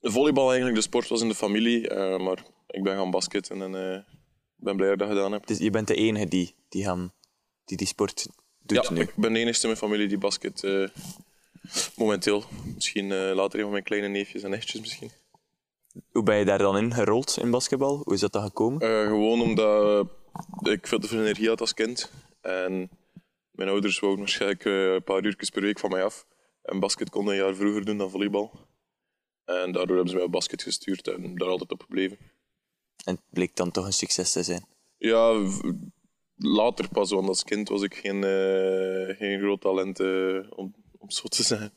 volleybal 0.00 0.46
eigenlijk 0.46 0.76
de 0.76 0.82
sport 0.82 1.08
was 1.08 1.20
in 1.22 1.28
de 1.28 1.34
familie. 1.34 1.88
eh, 1.88 2.18
maar 2.18 2.44
ik 2.66 2.82
ben 2.82 2.96
gaan 2.96 3.10
basketten 3.10 3.62
en 3.62 3.74
eh, 3.94 4.00
ben 4.56 4.76
blij 4.76 4.88
dat 4.88 4.92
ik 4.92 4.98
dat 4.98 5.08
gedaan 5.16 5.32
heb. 5.32 5.46
Dus 5.46 5.58
je 5.58 5.70
bent 5.70 5.86
de 5.88 5.94
enige 5.94 6.28
die 6.28 6.54
die, 6.68 6.84
gaan, 6.84 7.12
die, 7.64 7.76
die 7.76 7.86
sport 7.86 8.26
doet 8.58 8.84
Ja, 8.84 8.92
nu. 8.92 9.00
ik 9.00 9.14
ben 9.16 9.32
de 9.32 9.38
enige 9.38 9.60
in 9.60 9.66
mijn 9.66 9.76
familie 9.80 10.08
die 10.08 10.18
basket 10.18 10.88
momenteel. 11.96 12.44
Misschien 12.74 13.08
later 13.14 13.54
een 13.58 13.62
van 13.64 13.72
mijn 13.72 13.84
kleine 13.84 14.08
neefjes 14.08 14.42
en 14.42 14.50
nichtjes 14.50 14.80
misschien. 14.80 15.10
Hoe 16.12 16.22
ben 16.22 16.36
je 16.36 16.44
daar 16.44 16.58
dan 16.58 16.76
in 16.76 16.94
gerold 16.94 17.38
in 17.40 17.50
basketbal? 17.50 18.00
Hoe 18.04 18.14
is 18.14 18.20
dat 18.20 18.32
dan 18.32 18.42
gekomen? 18.42 18.80
Eh, 18.80 19.06
gewoon 19.06 19.40
omdat 19.40 20.06
ik 20.62 20.86
veel 20.86 20.98
te 20.98 21.08
veel 21.08 21.20
energie 21.20 21.48
had 21.48 21.60
als 21.60 21.74
kind. 21.74 22.10
En 22.40 22.90
mijn 23.50 23.68
ouders 23.68 23.98
wouden 23.98 24.20
waarschijnlijk 24.20 24.64
eh, 24.64 24.92
een 24.92 25.04
paar 25.04 25.24
uurtjes 25.24 25.50
per 25.50 25.62
week 25.62 25.78
van 25.78 25.90
mij 25.90 26.04
af. 26.04 26.26
En 26.62 26.80
basket 26.80 27.10
kon 27.10 27.28
een 27.28 27.36
jaar 27.36 27.54
vroeger 27.54 27.84
doen 27.84 27.98
dan 27.98 28.10
volleybal. 28.10 28.50
En 29.44 29.72
daardoor 29.72 29.94
hebben 29.94 30.08
ze 30.08 30.14
mij 30.14 30.24
op 30.24 30.32
basket 30.32 30.62
gestuurd 30.62 31.08
en 31.08 31.34
daar 31.34 31.48
altijd 31.48 31.72
op 31.72 31.82
gebleven. 31.82 32.18
En 33.04 33.14
het 33.14 33.22
bleek 33.30 33.56
dan 33.56 33.70
toch 33.70 33.86
een 33.86 33.92
succes 33.92 34.32
te 34.32 34.42
zijn. 34.42 34.66
Ja, 34.98 35.48
later 36.36 36.88
pas, 36.88 37.10
want 37.10 37.28
als 37.28 37.44
kind 37.44 37.68
was 37.68 37.82
ik 37.82 37.94
geen, 37.94 38.24
eh, 38.24 39.16
geen 39.16 39.38
groot 39.40 39.60
talent, 39.60 40.00
om, 40.50 40.74
om 40.98 41.10
zo 41.10 41.28
te 41.28 41.42
zijn. 41.42 41.70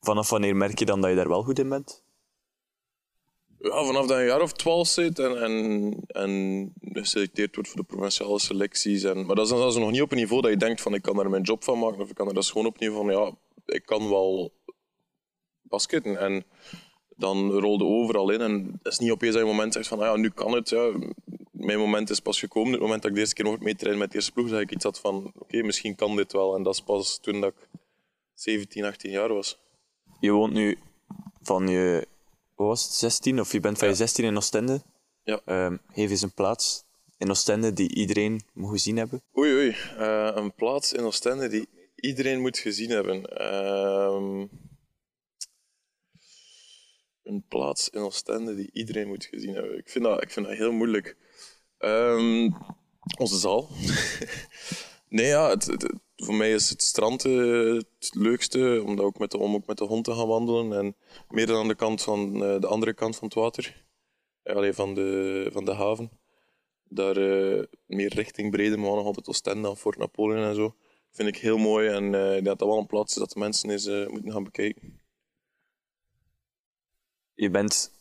Vanaf 0.00 0.30
wanneer 0.30 0.56
merk 0.56 0.78
je 0.78 0.84
dan 0.84 1.00
dat 1.00 1.10
je 1.10 1.16
daar 1.16 1.28
wel 1.28 1.42
goed 1.42 1.58
in 1.58 1.68
bent? 1.68 2.06
Ja, 3.60 3.84
vanaf 3.84 4.06
dat 4.06 4.16
je 4.16 4.22
een 4.22 4.28
jaar 4.28 4.42
of 4.42 4.52
twaalf 4.52 4.88
zit 4.88 5.18
en, 5.18 5.42
en, 5.42 5.94
en 6.06 6.72
geselecteerd 6.92 7.54
wordt 7.54 7.70
voor 7.70 7.80
de 7.80 7.86
provinciale 7.86 8.38
selecties. 8.38 9.02
En, 9.02 9.26
maar 9.26 9.36
dat 9.36 9.44
is 9.44 9.50
dan 9.50 9.60
zelfs 9.60 9.76
nog 9.76 9.90
niet 9.90 10.02
op 10.02 10.10
een 10.10 10.18
niveau 10.18 10.42
dat 10.42 10.50
je 10.50 10.56
denkt 10.56 10.80
van 10.80 10.94
ik 10.94 11.02
kan 11.02 11.16
daar 11.16 11.30
mijn 11.30 11.42
job 11.42 11.64
van 11.64 11.78
maken. 11.78 12.00
Of 12.00 12.08
ik 12.08 12.14
kan 12.14 12.28
er 12.28 12.34
dat 12.34 12.46
gewoon 12.46 12.66
op 12.66 12.78
niveau 12.78 13.06
van 13.06 13.14
ja, 13.14 13.32
ik 13.66 13.86
kan 13.86 14.08
wel 14.08 14.52
basketten. 15.62 16.18
En 16.18 16.44
dan 17.16 17.50
rolde 17.50 17.84
overal 17.84 18.30
in. 18.30 18.40
En 18.40 18.78
het 18.82 18.92
is 18.92 18.98
niet 18.98 19.10
opeens 19.10 19.32
dat 19.32 19.42
je 19.42 19.48
moment 19.48 19.72
zegt 19.72 19.88
van 19.88 20.00
ah 20.00 20.06
ja, 20.06 20.16
nu 20.16 20.30
kan 20.30 20.52
het. 20.52 20.68
Ja. 20.68 20.92
Mijn 21.50 21.78
moment 21.78 22.10
is 22.10 22.20
pas 22.20 22.38
gekomen. 22.38 22.72
Het 22.72 22.80
moment 22.80 23.02
dat 23.02 23.10
ik 23.10 23.16
de 23.16 23.20
eerste 23.20 23.42
keer 23.42 23.50
nog 23.50 23.60
mee 23.60 23.74
trainen 23.74 24.00
met 24.00 24.10
de 24.10 24.16
eerste 24.16 24.32
ploeg, 24.32 24.48
dat 24.48 24.60
ik 24.60 24.70
iets 24.70 24.84
had 24.84 25.00
van 25.00 25.32
oké, 25.38 25.62
misschien 25.62 25.94
kan 25.94 26.16
dit 26.16 26.32
wel. 26.32 26.56
En 26.56 26.62
dat 26.62 26.74
is 26.74 26.80
pas 26.80 27.18
toen 27.18 27.40
dat 27.40 27.52
ik 27.56 27.68
17, 28.34 28.84
18 28.84 29.10
jaar 29.10 29.34
was. 29.34 29.58
Je 30.20 30.30
woont 30.30 30.52
nu 30.52 30.78
van 31.42 31.68
je 31.68 32.06
was 32.66 32.82
het, 32.84 32.92
16 32.92 33.40
of 33.40 33.52
je 33.52 33.60
bent 33.60 33.78
van 33.78 33.88
je 33.88 33.94
16 33.94 34.24
in 34.24 34.36
Oostende. 34.36 34.82
Ja. 35.22 35.40
Ehm, 35.44 35.76
geef 35.92 36.10
eens 36.10 36.22
een 36.22 36.34
plaats 36.34 36.84
in 37.18 37.30
Oostende 37.30 37.72
die 37.72 37.94
iedereen 37.94 38.40
moet 38.52 38.70
gezien 38.70 38.96
hebben. 38.96 39.22
Oei, 39.36 39.52
oei. 39.54 39.76
Eh, 39.98 40.30
een 40.34 40.54
plaats 40.54 40.92
in 40.92 41.04
Oostende 41.04 41.48
die 41.48 41.68
iedereen 41.94 42.40
moet 42.40 42.58
gezien 42.58 42.90
hebben. 42.90 43.24
Ehm, 43.24 44.46
een 47.22 47.44
plaats 47.48 47.88
in 47.88 48.00
Oostende 48.00 48.54
die 48.54 48.70
iedereen 48.72 49.08
moet 49.08 49.24
gezien 49.24 49.54
hebben. 49.54 49.78
Ik 49.78 49.88
vind 49.88 50.04
dat, 50.04 50.22
ik 50.22 50.30
vind 50.30 50.46
dat 50.46 50.56
heel 50.56 50.72
moeilijk. 50.72 51.16
Ehm, 51.78 52.50
onze 53.18 53.38
zaal. 53.38 53.68
nee, 55.08 55.26
ja, 55.26 55.48
het- 55.50 55.92
voor 56.24 56.34
mij 56.34 56.52
is 56.52 56.70
het 56.70 56.82
strand 56.82 57.24
eh, 57.24 57.74
het 57.74 58.10
leukste, 58.12 58.82
omdat 58.84 59.04
ook 59.04 59.18
met 59.18 59.30
de, 59.30 59.38
om 59.38 59.54
ook 59.54 59.66
met 59.66 59.78
de 59.78 59.84
hond 59.84 60.04
te 60.04 60.14
gaan 60.14 60.26
wandelen. 60.26 60.72
En 60.72 60.96
meer 61.28 61.46
dan 61.46 61.56
aan 61.56 61.68
de, 61.68 61.74
kant 61.74 62.02
van, 62.02 62.44
eh, 62.44 62.60
de 62.60 62.66
andere 62.66 62.94
kant 62.94 63.16
van 63.16 63.24
het 63.28 63.36
water. 63.36 63.86
Eh, 64.42 64.56
allee, 64.56 64.72
van, 64.72 64.94
de, 64.94 65.48
van 65.52 65.64
de 65.64 65.72
haven 65.72 66.10
daar 66.90 67.14
meer 67.86 68.14
richting 68.14 68.50
Brede, 68.50 68.76
maar 68.76 68.90
nog 68.90 69.04
altijd 69.04 69.28
Oostende 69.28 69.62
dan 69.62 69.76
Fort 69.76 69.98
Napoleon 69.98 70.44
en 70.44 70.54
zo. 70.54 70.74
Vind 71.10 71.28
ik 71.28 71.36
heel 71.36 71.58
mooi 71.58 71.88
en 71.88 72.04
ik 72.36 72.44
dat 72.44 72.58
dat 72.58 72.68
wel 72.68 72.78
een 72.78 72.86
plaats 72.86 73.12
is 73.12 73.18
dat 73.18 73.32
de 73.32 73.38
mensen 73.38 73.70
eens 73.70 73.86
moeten 73.86 74.32
gaan 74.32 74.44
bekijken. 74.44 75.00
Je 77.34 77.50
bent 77.50 77.92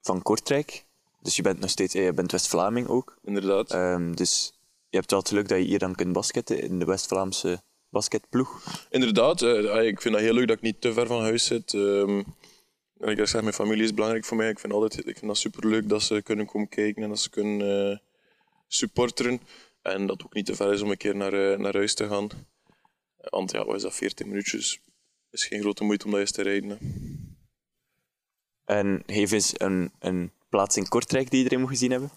van 0.00 0.22
Kortrijk, 0.22 0.86
dus 1.20 1.36
je 1.36 1.42
bent 1.42 1.58
nog 1.58 1.70
steeds 1.70 1.92
je 1.92 2.12
bent 2.12 2.32
West-Vlaming 2.32 2.88
ook. 2.88 3.18
Inderdaad. 3.22 3.70
Ehm, 3.70 4.12
dus 4.12 4.57
je 4.90 4.96
hebt 4.96 5.10
wel 5.10 5.20
het 5.20 5.28
geluk 5.28 5.48
dat 5.48 5.58
je 5.58 5.64
hier 5.64 5.78
dan 5.78 5.94
kunt 5.94 6.12
basketten 6.12 6.60
in 6.62 6.78
de 6.78 6.84
West-Vlaamse 6.84 7.62
basketploeg. 7.90 8.62
Inderdaad, 8.90 9.42
eh, 9.42 9.70
ah, 9.70 9.84
ik 9.84 10.00
vind 10.00 10.14
dat 10.14 10.22
heel 10.22 10.32
leuk 10.32 10.48
dat 10.48 10.56
ik 10.56 10.62
niet 10.62 10.80
te 10.80 10.92
ver 10.92 11.06
van 11.06 11.20
huis 11.20 11.44
zit. 11.44 11.74
Ehm, 11.74 12.22
En 12.98 13.08
ik 13.08 13.26
zeg, 13.26 13.42
mijn 13.42 13.54
familie 13.54 13.84
is 13.84 13.94
belangrijk 13.94 14.24
voor 14.24 14.36
mij. 14.36 14.48
Ik 14.48 14.58
vind, 14.58 14.72
altijd, 14.72 14.98
ik 14.98 15.18
vind 15.18 15.26
dat 15.26 15.36
superleuk 15.36 15.88
dat 15.88 16.02
ze 16.02 16.22
kunnen 16.22 16.46
komen 16.46 16.68
kijken 16.68 17.02
en 17.02 17.08
dat 17.08 17.20
ze 17.20 17.30
kunnen 17.30 17.90
eh, 17.90 17.98
supporteren. 18.68 19.40
En 19.82 20.06
dat 20.06 20.16
het 20.16 20.26
ook 20.26 20.34
niet 20.34 20.46
te 20.46 20.54
ver 20.54 20.72
is 20.72 20.82
om 20.82 20.90
een 20.90 20.96
keer 20.96 21.16
naar, 21.16 21.32
eh, 21.32 21.58
naar 21.58 21.74
huis 21.74 21.94
te 21.94 22.08
gaan. 22.08 22.28
Want 23.16 23.50
ja, 23.50 23.64
wat 23.64 23.76
is 23.76 23.82
dat, 23.82 23.94
14 23.94 24.28
minuutjes? 24.28 24.80
is 25.30 25.46
geen 25.46 25.60
grote 25.60 25.84
moeite 25.84 26.04
om 26.04 26.10
dat 26.10 26.20
eens 26.20 26.32
te 26.32 26.42
rijden. 26.42 26.70
Hè. 26.70 26.76
En 28.64 29.02
geef 29.06 29.30
eens 29.30 29.52
een, 29.56 29.92
een 29.98 30.32
plaats 30.48 30.76
in 30.76 30.88
Kortrijk 30.88 31.30
die 31.30 31.38
iedereen 31.38 31.60
moet 31.60 31.68
gezien 31.68 31.90
hebben. 31.90 32.10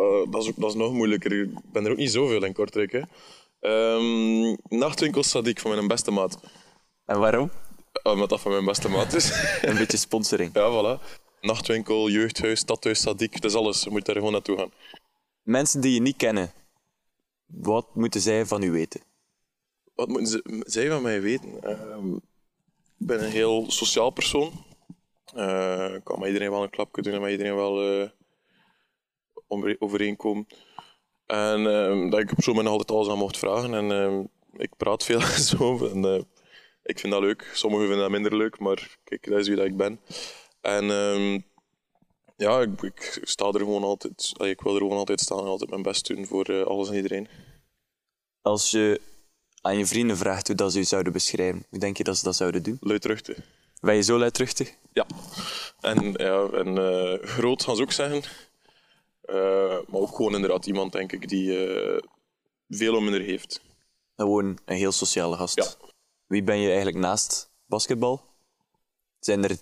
Eh, 0.00 0.30
dat, 0.30 0.42
is 0.42 0.48
ook, 0.48 0.56
dat 0.56 0.70
is 0.70 0.76
nog 0.76 0.92
moeilijker. 0.92 1.40
Ik 1.42 1.50
ben 1.72 1.84
er 1.84 1.90
ook 1.90 1.96
niet 1.96 2.10
zoveel 2.10 2.44
in 2.44 2.52
Kortrijk. 2.52 2.92
Hè. 2.92 3.02
Ehm, 3.60 4.56
nachtwinkel 4.68 5.22
Sadik 5.22 5.60
van 5.60 5.70
mijn 5.70 5.88
beste 5.88 6.10
maat. 6.10 6.40
En 7.04 7.18
waarom? 7.18 7.50
Omdat 8.02 8.28
dat 8.28 8.40
van 8.40 8.52
mijn 8.52 8.64
beste 8.64 8.88
maat 8.88 9.12
is. 9.14 9.30
Een 9.62 9.76
beetje 9.76 9.96
sponsoring. 9.96 10.54
ja, 10.54 10.70
voilà. 10.70 11.18
Nachtwinkel, 11.40 12.10
jeugdhuis, 12.10 12.58
stadhuis 12.58 13.00
Sadik, 13.00 13.40
dat 13.40 13.50
is 13.50 13.56
alles. 13.56 13.82
Je 13.82 13.90
moet 13.90 14.04
daar 14.04 14.16
gewoon 14.16 14.32
naartoe 14.32 14.56
gaan. 14.56 14.70
Mensen 15.42 15.80
die 15.80 15.94
je 15.94 16.00
niet 16.00 16.16
kennen, 16.16 16.52
wat 17.46 17.94
moeten 17.94 18.20
zij 18.20 18.46
van 18.46 18.62
u 18.62 18.70
weten? 18.70 19.00
Wat 19.94 20.08
moeten 20.08 20.26
ze, 20.26 20.62
zij 20.66 20.88
van 20.88 21.02
mij 21.02 21.20
weten? 21.20 21.62
Ehm, 21.62 22.14
ik 22.14 23.06
ben 23.06 23.24
een 23.24 23.30
heel 23.30 23.70
sociaal 23.70 24.10
persoon. 24.10 24.52
Eh, 25.34 25.94
ik 25.94 26.04
kan 26.04 26.18
met 26.18 26.28
iedereen 26.28 26.50
wel 26.50 26.62
een 26.62 26.70
klapje 26.70 27.02
doen 27.02 27.12
en 27.12 27.20
met 27.20 27.30
iedereen 27.30 27.54
wel 27.54 27.82
eh, 27.82 28.08
overeenkomen. 29.78 30.46
En 31.26 31.66
ehm, 31.66 32.10
dat 32.10 32.20
ik 32.20 32.32
op 32.32 32.42
zo'n 32.42 32.54
moment 32.54 32.72
altijd 32.72 32.90
alles 32.90 33.08
aan 33.08 33.18
mocht 33.18 33.38
vragen. 33.38 33.74
En 33.74 33.92
ehm, 33.92 34.22
ik 34.62 34.76
praat 34.76 35.04
veel 35.04 35.20
en 35.20 35.40
zo. 35.56 35.88
En, 35.88 36.04
eh, 36.04 36.22
ik 36.82 36.98
vind 36.98 37.12
dat 37.12 37.22
leuk. 37.22 37.50
Sommigen 37.54 37.86
vinden 37.86 38.04
dat 38.04 38.20
minder 38.20 38.36
leuk, 38.36 38.58
maar 38.58 38.98
kijk, 39.04 39.28
dat 39.28 39.38
is 39.38 39.46
wie 39.46 39.56
dat 39.56 39.66
ik 39.66 39.76
ben. 39.76 40.00
En 40.60 40.90
ehm, 40.90 41.38
ja, 42.36 42.60
ik, 42.60 42.82
ik 42.82 43.20
sta 43.22 43.46
er 43.46 43.58
gewoon 43.58 43.82
altijd. 43.82 44.32
Ik 44.36 44.60
wil 44.60 44.74
er 44.74 44.80
gewoon 44.80 44.96
altijd 44.96 45.20
staan 45.20 45.38
en 45.38 45.44
altijd 45.44 45.70
mijn 45.70 45.82
best 45.82 46.06
doen 46.06 46.26
voor 46.26 46.44
eh, 46.44 46.62
alles 46.62 46.88
en 46.88 46.94
iedereen. 46.94 47.28
Als 48.42 48.70
je 48.70 49.00
aan 49.60 49.78
je 49.78 49.86
vrienden 49.86 50.16
vraagt 50.16 50.46
hoe 50.46 50.56
dat 50.56 50.72
ze 50.72 50.78
u 50.78 50.84
zouden 50.84 51.12
beschrijven, 51.12 51.66
hoe 51.68 51.78
denk 51.78 51.96
je 51.96 52.04
dat 52.04 52.16
ze 52.18 52.24
dat 52.24 52.36
zouden 52.36 52.62
doen? 52.62 52.76
Luidruchtig. 52.80 53.38
Ben 53.80 53.94
je 53.94 54.02
zo 54.02 54.18
luidruchtig? 54.18 54.74
Ja. 54.92 55.06
En, 55.80 56.12
ja, 56.12 56.44
en 56.44 56.78
eh, 56.78 57.28
groot 57.28 57.64
gaan 57.64 57.76
ze 57.76 57.82
ook 57.82 57.92
zeggen. 57.92 58.22
Eh, 59.30 59.78
maar 59.88 60.00
ook 60.00 60.16
gewoon 60.16 60.34
inderdaad 60.34 60.66
iemand, 60.66 60.92
denk 60.92 61.12
ik, 61.12 61.28
die 61.28 61.66
eh, 61.66 62.02
veel 62.68 62.96
om 62.96 63.08
er 63.08 63.20
heeft. 63.20 63.60
Gewoon 64.16 64.58
een 64.64 64.76
heel 64.76 64.92
sociale 64.92 65.36
gast. 65.36 65.56
Ja. 65.56 65.88
Wie 66.26 66.42
ben 66.42 66.58
je 66.58 66.66
eigenlijk 66.66 66.96
naast 66.96 67.50
basketbal? 67.66 68.22
Zijn 69.18 69.44
er 69.44 69.58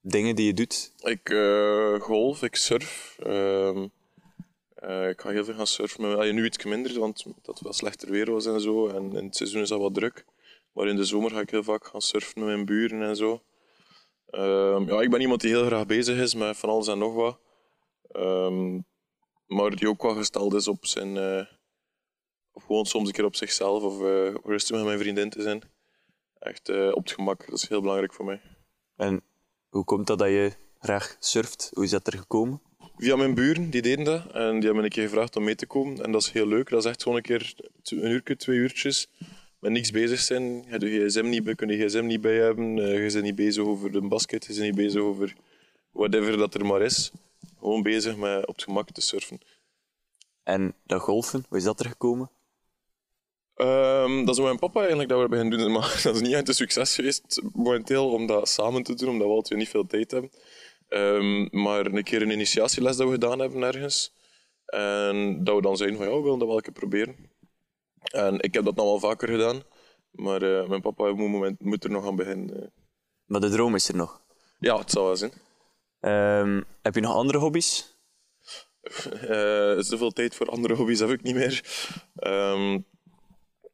dingen 0.00 0.36
die 0.36 0.46
je 0.46 0.54
doet? 0.54 0.92
Ik 0.98 1.30
eh, 1.30 2.00
golf, 2.00 2.42
ik 2.42 2.56
surf. 2.56 3.16
Ehm, 3.22 3.86
eh, 4.74 5.08
ik 5.08 5.20
ga 5.20 5.30
heel 5.30 5.44
veel 5.44 5.54
gaan 5.54 5.66
surfen. 5.66 6.16
Maar, 6.16 6.32
nu 6.32 6.44
iets 6.44 6.64
minder, 6.64 6.98
want 6.98 7.24
dat 7.42 7.60
wel 7.60 7.72
slechter 7.72 8.10
weer 8.10 8.30
was 8.32 8.46
en 8.46 8.60
zo. 8.60 8.88
En 8.88 9.16
in 9.16 9.24
het 9.24 9.36
seizoen 9.36 9.62
is 9.62 9.68
dat 9.68 9.80
wat 9.80 9.94
druk. 9.94 10.24
Maar 10.72 10.88
in 10.88 10.96
de 10.96 11.04
zomer 11.04 11.30
ga 11.30 11.40
ik 11.40 11.50
heel 11.50 11.62
vaak 11.62 11.86
gaan 11.86 12.02
surfen 12.02 12.40
met 12.40 12.48
mijn 12.48 12.64
buren 12.64 13.02
en 13.02 13.16
zo. 13.16 13.42
Ehm, 14.30 14.88
ja, 14.88 15.00
ik 15.00 15.10
ben 15.10 15.20
iemand 15.20 15.40
die 15.40 15.50
heel 15.50 15.66
graag 15.66 15.86
bezig 15.86 16.18
is 16.18 16.34
met 16.34 16.56
van 16.56 16.68
alles 16.68 16.88
en 16.88 16.98
nog 16.98 17.14
wat. 17.14 17.38
Ehm, 18.08 18.78
maar 19.46 19.70
die 19.76 19.88
ook 19.88 20.02
wel 20.02 20.14
gesteld 20.14 20.54
is 20.54 20.68
op 20.68 20.86
zijn... 20.86 21.16
eh, 21.16 21.46
of 22.52 22.64
gewoon 22.64 22.86
soms 22.86 23.06
een 23.08 23.14
keer 23.14 23.24
op 23.24 23.36
zichzelf 23.36 23.82
of 23.82 24.00
eh, 24.02 24.34
rustig 24.44 24.76
met 24.76 24.84
mijn 24.84 24.98
vriendin 24.98 25.30
te 25.30 25.42
zijn. 25.42 25.62
Echt 26.38 26.68
eh, 26.68 26.88
op 26.94 27.02
het 27.02 27.12
gemak, 27.12 27.46
dat 27.46 27.54
is 27.58 27.68
heel 27.68 27.80
belangrijk 27.80 28.12
voor 28.14 28.24
mij. 28.24 28.40
En 28.96 29.22
hoe 29.68 29.84
komt 29.84 30.06
dat 30.06 30.18
dat 30.18 30.28
je 30.28 30.52
graag 30.78 31.16
surft? 31.18 31.70
Hoe 31.74 31.84
is 31.84 31.90
dat 31.90 32.06
er 32.06 32.18
gekomen? 32.18 32.62
Via 32.96 33.16
mijn 33.16 33.34
buren, 33.34 33.70
die 33.70 33.82
deden 33.82 34.04
dat. 34.04 34.20
En 34.32 34.50
die 34.52 34.62
hebben 34.62 34.76
me 34.76 34.82
een 34.82 34.88
keer 34.88 35.08
gevraagd 35.08 35.36
om 35.36 35.44
mee 35.44 35.54
te 35.54 35.66
komen. 35.66 36.02
En 36.04 36.12
dat 36.12 36.22
is 36.22 36.30
heel 36.30 36.46
leuk. 36.46 36.70
Dat 36.70 36.84
is 36.84 36.90
echt 36.90 37.02
gewoon 37.02 37.16
een 37.16 37.22
keer 37.24 37.54
een 37.82 38.10
uurtje, 38.10 38.36
twee 38.36 38.56
uurtjes. 38.56 39.08
Met 39.58 39.72
niks 39.72 39.90
bezig 39.90 40.20
zijn. 40.20 40.42
Je 40.42 40.62
hebt 40.68 40.82
je 40.82 41.04
gsm 41.08 41.28
niet, 41.28 41.44
bij- 41.44 41.54
kun 41.54 41.68
je 41.68 41.84
gsm 41.88 42.04
niet 42.06 42.20
bij 42.20 42.36
hebben. 42.36 42.78
Eh, 42.78 43.04
je 43.06 43.12
bent 43.12 43.24
niet 43.24 43.34
bezig 43.34 43.64
over 43.64 43.92
de 43.92 44.00
basket. 44.00 44.44
Je 44.46 44.52
bent 44.52 44.64
niet 44.64 44.74
bezig 44.74 45.00
over 45.00 45.34
whatever 45.90 46.36
dat 46.36 46.54
er 46.54 46.66
maar 46.66 46.82
is. 46.82 47.12
Gewoon 47.58 47.82
bezig 47.82 48.16
met 48.16 48.46
op 48.46 48.54
het 48.54 48.64
gemak 48.64 48.90
te 48.90 49.00
surfen. 49.00 49.40
En 50.42 50.74
dat 50.84 51.00
golfen, 51.00 51.44
hoe 51.48 51.58
is 51.58 51.64
dat 51.64 51.80
er 51.80 51.86
gekomen? 51.88 52.30
Ehm, 53.54 54.24
dat 54.24 54.36
is 54.36 54.42
mijn 54.42 54.58
papa 54.58 54.78
eigenlijk 54.80 55.08
dat 55.08 55.20
we 55.20 55.28
beginnen 55.28 55.58
doen. 55.58 55.72
Maar 55.72 56.00
dat 56.04 56.14
is 56.14 56.20
niet 56.20 56.32
echt 56.32 56.48
een 56.48 56.54
succes 56.54 56.94
geweest 56.94 57.42
momenteel 57.52 58.10
om 58.10 58.26
dat 58.26 58.48
samen 58.48 58.82
te 58.82 58.94
doen. 58.94 59.08
Omdat 59.08 59.26
we 59.26 59.32
altijd 59.32 59.58
niet 59.58 59.68
veel 59.68 59.86
tijd 59.86 60.10
hebben. 60.10 60.30
Ehm, 60.88 61.62
maar 61.62 61.86
een 61.86 62.02
keer 62.04 62.22
een 62.22 62.30
initiatieles 62.30 62.96
dat 62.96 63.06
we 63.06 63.12
gedaan 63.12 63.38
hebben 63.38 63.62
ergens. 63.62 64.12
En 64.64 65.44
dat 65.44 65.54
we 65.56 65.62
dan 65.62 65.76
zeiden 65.76 65.98
van 65.98 66.08
ja, 66.08 66.14
we 66.14 66.22
willen 66.22 66.38
dat 66.38 66.48
wel 66.48 66.56
een 66.56 66.62
keer 66.62 66.72
proberen. 66.72 67.16
En 68.02 68.40
ik 68.40 68.54
heb 68.54 68.64
dat 68.64 68.74
nog 68.74 68.84
wel 68.86 68.98
vaker 69.10 69.28
gedaan. 69.28 69.62
Maar 70.10 70.42
eh, 70.42 70.68
mijn 70.68 70.80
papa 70.80 71.12
moet, 71.12 71.30
moment, 71.30 71.60
moet 71.60 71.84
er 71.84 71.90
nog 71.90 72.06
aan 72.06 72.16
beginnen. 72.16 72.62
eh. 72.62 72.68
Maar 73.24 73.40
de 73.40 73.50
droom 73.50 73.74
is 73.74 73.88
er 73.88 73.96
nog. 73.96 74.22
Ja, 74.58 74.78
het 74.78 74.90
zal 74.90 75.04
wel 75.04 75.16
zijn. 75.16 75.32
Ehm, 76.00 76.62
heb 76.82 76.94
je 76.94 77.00
nog 77.00 77.14
andere 77.14 77.38
hobby's? 77.38 77.96
Eh 79.20 79.78
zoveel 79.78 80.10
tijd 80.10 80.34
voor 80.34 80.46
andere 80.46 80.74
hobby's 80.74 80.98
heb 81.00 81.10
ik 81.10 81.22
niet 81.22 81.34
meer. 81.34 81.62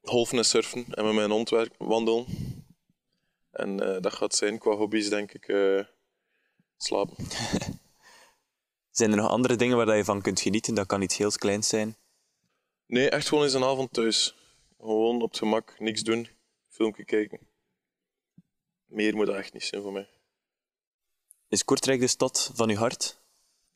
Golfen 0.02 0.38
en 0.38 0.44
surfen 0.44 0.84
en 0.90 1.04
met 1.04 1.14
mijn 1.14 1.30
hond 1.30 1.50
wandelen. 1.78 2.26
En 3.50 3.80
eh, 3.94 4.00
dat 4.00 4.12
gaat 4.12 4.34
zijn 4.34 4.58
qua 4.58 4.74
hobby's, 4.74 5.08
denk 5.08 5.32
ik. 5.32 5.48
eh, 5.48 5.84
slapen. 6.76 7.16
Zijn 8.90 9.10
er 9.10 9.16
nog 9.16 9.28
andere 9.28 9.56
dingen 9.56 9.76
waar 9.76 9.86
dat 9.86 9.96
je 9.96 10.04
van 10.04 10.22
kunt 10.22 10.40
genieten? 10.40 10.74
Dat 10.74 10.86
kan 10.86 11.02
iets 11.02 11.16
heel 11.16 11.30
kleins 11.30 11.68
zijn. 11.68 11.96
Nee, 12.86 13.10
echt 13.10 13.28
gewoon 13.28 13.44
eens 13.44 13.52
een 13.52 13.64
avond 13.64 13.92
thuis. 13.92 14.36
Gewoon 14.78 15.22
op 15.22 15.28
het 15.28 15.38
gemak, 15.38 15.74
niks 15.78 16.02
doen, 16.02 16.28
filmpje 16.68 17.04
kijken. 17.04 17.40
Meer 18.84 19.16
moet 19.16 19.26
dat 19.26 19.36
echt 19.36 19.52
niet 19.52 19.62
zijn 19.62 19.82
voor 19.82 19.92
mij. 19.92 20.08
Is 21.48 21.64
Kortrijk 21.64 22.00
de 22.00 22.06
stad 22.06 22.50
van 22.54 22.70
uw 22.70 22.76
hart? 22.76 23.18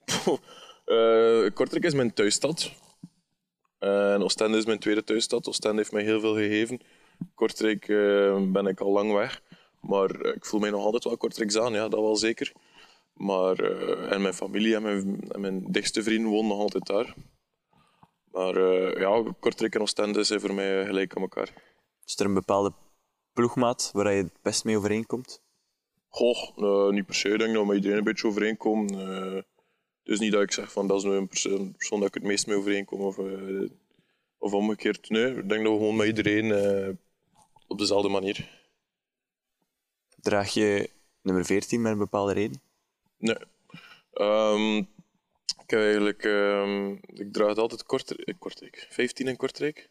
Eh, 0.89 1.47
Kortrijk 1.55 1.85
is 1.85 1.95
mijn 1.95 2.15
thuisstad. 2.15 2.73
En 3.79 4.23
Oostende 4.23 4.59
is 4.59 4.65
mijn 4.65 4.79
tweede 4.79 5.05
thuisstad. 5.05 5.49
Oostende 5.49 5.77
heeft 5.77 5.93
mij 5.93 6.03
heel 6.03 6.21
veel 6.21 6.35
gegeven. 6.35 6.81
Kortrijk 7.35 7.89
eh, 7.89 8.43
ben 8.53 8.67
ik 8.67 8.81
al 8.81 8.93
lang 8.93 9.13
weg. 9.13 9.43
Maar 9.81 10.11
eh, 10.11 10.35
ik 10.35 10.45
voel 10.45 10.61
mij 10.61 10.71
nog 10.71 10.85
altijd 10.85 11.05
wel 11.05 11.17
Kortrijks 11.17 11.59
aan, 11.59 11.73
ja, 11.73 11.89
dat 11.89 12.01
wel 12.01 12.17
zeker. 12.17 12.53
Maar, 13.13 13.59
en 14.11 14.23
mijn 14.23 14.35
familie 14.35 14.75
en 14.75 14.83
mijn, 14.83 15.31
en 15.31 15.41
mijn 15.41 15.65
dichtste 15.73 16.03
vrienden 16.03 16.31
wonen 16.31 16.49
nog 16.49 16.59
altijd 16.59 16.87
daar. 16.87 17.15
Maar 18.33 18.61
ja, 18.99 19.35
Kortrijk 19.41 19.75
en 19.75 19.81
Oostende 19.81 20.25
zijn 20.25 20.41
voor 20.41 20.55
mij 20.55 20.85
gelijk 20.85 21.17
aan 21.17 21.23
elkaar. 21.23 21.53
Is 22.05 22.19
er 22.19 22.27
een 22.27 22.35
bepaalde 22.35 22.73
ploegmaat 23.33 23.91
waar 23.93 24.13
je 24.13 24.23
het 24.23 24.43
best 24.43 24.65
mee 24.65 24.77
overeenkomt? 24.77 25.43
Goh, 26.09 26.57
eh, 26.57 26.93
niet 26.93 27.07
per 27.07 27.15
se. 27.15 27.29
Ik 27.29 27.39
denk 27.39 27.53
dat 27.53 27.61
we 27.63 27.67
met 27.67 27.77
iedereen 27.77 27.99
een 27.99 28.05
beetje 28.05 28.27
overeenkomen. 28.27 28.89
Eh, 28.89 29.43
dus 30.03 30.19
niet 30.19 30.33
dat 30.33 30.43
ik 30.43 30.53
zeg 30.53 30.73
van 30.73 30.87
dat 30.87 30.99
is 30.99 31.05
nu 31.05 31.11
een 31.11 31.29
persoon, 31.29 31.73
persoon 31.73 31.99
dat 31.99 32.09
ik 32.09 32.15
het 32.15 32.23
meest 32.23 32.47
mee 32.47 32.57
overeenkom. 32.57 33.01
Of, 33.01 33.19
eh, 33.19 33.71
of 34.39 34.53
omgekeerd. 34.53 35.11
Nee, 35.11 35.27
ik 35.27 35.49
denk 35.49 35.63
dat 35.65 35.73
we 35.73 35.79
gewoon 35.79 35.97
met 35.97 36.07
iedereen 36.07 36.99
op 37.67 37.79
dezelfde 37.79 38.09
manier. 38.09 38.49
Draag 40.21 40.49
je 40.55 40.91
nummer 41.23 41.45
14 41.45 41.81
met 41.81 41.93
een 41.93 41.99
bepaalde 41.99 42.33
reden? 42.33 42.61
Nee. 43.19 43.39
Ehm, 44.13 44.77
ik 45.63 45.73
eigenlijk... 45.73 46.25
ehm, 46.25 46.91
ik 46.93 47.33
draag 47.33 47.49
het 47.49 47.59
altijd 47.59 47.83
Kortrijk, 47.83 48.37
Kortrijk. 48.39 48.87
15 48.91 49.27
in 49.27 49.37
Kortrijk. 49.37 49.91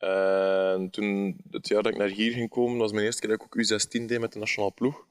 En 0.00 0.90
toen, 0.90 1.40
het 1.50 1.68
jaar 1.68 1.82
dat 1.82 1.92
ik 1.92 1.98
naar 1.98 2.08
hier 2.08 2.32
ging 2.32 2.48
komen, 2.48 2.78
was 2.78 2.92
mijn 2.92 3.04
eerste 3.04 3.20
keer 3.20 3.30
dat 3.30 3.40
ik 3.40 3.44
ook 3.44 3.64
U16 3.64 4.04
deed 4.04 4.20
met 4.20 4.32
de 4.32 4.38
nationale 4.38 4.72
ploeg. 4.72 5.06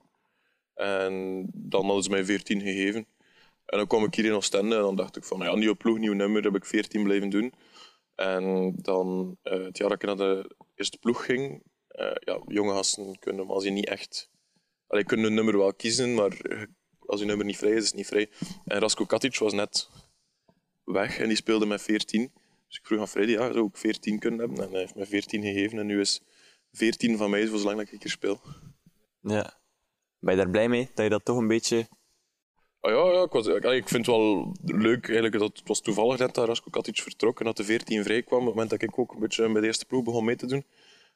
En 0.74 1.46
dan 1.54 1.86
hadden 1.86 2.04
ze 2.04 2.10
mij 2.10 2.26
14 2.26 2.62
gegeven. 2.62 3.08
En 3.66 3.78
dan 3.78 3.88
kwam 3.88 4.04
ik 4.04 4.16
hier 4.16 4.26
in 4.26 4.34
Oostende 4.34 4.76
en 4.76 4.82
dan 4.82 4.96
dacht 4.96 5.18
ik 5.18 5.24
van, 5.24 5.40
ja, 5.40 5.56
nieuwe 5.56 5.76
ploeg, 5.76 5.98
nieuw 5.98 6.14
nummer, 6.14 6.44
heb 6.44 6.56
ik 6.56 6.66
14 6.66 7.04
blijven 7.04 7.30
doen. 7.30 7.54
En 8.16 8.74
dan, 8.76 9.38
eh, 9.42 9.64
het 9.64 9.78
jaar 9.78 9.90
dat 9.90 10.02
ik 10.02 10.08
naar 10.08 10.18
de 10.18 10.56
eerste 10.76 10.98
ploeg 10.98 11.26
ging, 11.26 11.64
eh, 11.88 12.12
ja, 12.20 12.42
jonge 12.48 12.74
gasten 12.74 13.20
kunnen, 13.20 13.46
maar 13.46 13.56
als 13.56 13.64
je 13.64 13.70
niet 13.70 13.88
echt... 13.88 14.30
Allee, 14.88 15.04
kunnen 15.04 15.26
een 15.26 15.34
nummer 15.34 15.58
wel 15.58 15.74
kiezen, 15.74 16.14
maar 16.14 16.38
als 17.06 17.20
je 17.20 17.26
nummer 17.26 17.46
niet 17.46 17.58
vrij 17.58 17.72
is, 17.72 17.78
is 17.78 17.86
het 17.86 17.96
niet 17.96 18.08
vrij. 18.08 18.30
En 18.66 18.80
Rasko 18.80 19.06
Katic 19.06 19.38
was 19.38 19.54
net 19.54 19.90
weg 20.84 21.20
en 21.20 21.28
die 21.28 21.38
speelde 21.38 21.66
met 21.66 21.82
14. 21.82 22.32
Dus 22.70 22.78
ik 22.78 22.86
vroeg 22.86 23.00
aan 23.00 23.08
Freddy, 23.08 23.32
ja, 23.32 23.52
zou 23.52 23.68
ik 23.68 23.78
14 23.78 24.20
kunnen 24.20 24.40
hebben? 24.40 24.64
En 24.64 24.70
hij 24.72 24.80
heeft 24.80 24.96
me 24.96 25.06
14 25.06 25.42
gegeven 25.42 25.80
en 25.80 25.86
nu 25.86 26.00
is 26.00 26.22
14 26.72 27.18
van 27.18 27.30
mij 27.30 27.48
voor 27.48 27.60
zolang 27.60 27.78
dat 27.78 27.92
ik 27.92 28.02
hier 28.02 28.12
speel. 28.12 28.42
Ja. 29.22 29.60
Ben 30.20 30.36
je 30.36 30.42
daar 30.42 30.50
blij 30.50 30.70
mee 30.70 30.90
dat 30.94 31.04
je 31.04 31.10
dat 31.10 31.26
toch 31.26 31.38
een 31.38 31.48
beetje. 31.48 31.88
Ah 32.80 32.92
ja, 32.92 33.12
ja 33.14 33.24
ik, 33.24 33.32
was, 33.32 33.48
ik 33.48 33.88
vind 33.88 34.06
het 34.06 34.16
wel 34.16 34.56
leuk 34.64 35.06
eigenlijk 35.06 35.40
dat 35.40 35.58
het 35.58 35.68
was 35.68 35.82
toevallig 35.82 36.18
net 36.18 36.34
dat 36.34 36.48
Rasko 36.48 36.70
Katic 36.70 36.98
vertrok 36.98 37.40
en 37.40 37.46
dat 37.46 37.58
de 37.58 37.64
14 37.64 38.04
vrij 38.04 38.24
kwam. 38.24 38.40
Op 38.40 38.46
het 38.46 38.54
moment 38.54 38.70
dat 38.70 38.82
ik 38.82 39.00
ook 39.00 39.14
een 39.14 39.20
beetje 39.20 39.52
bij 39.52 39.62
de 39.62 39.68
eerste 39.68 39.86
ploeg 39.86 40.04
begon 40.04 40.26
mee 40.26 40.36
te 40.36 40.46
doen. 40.46 40.66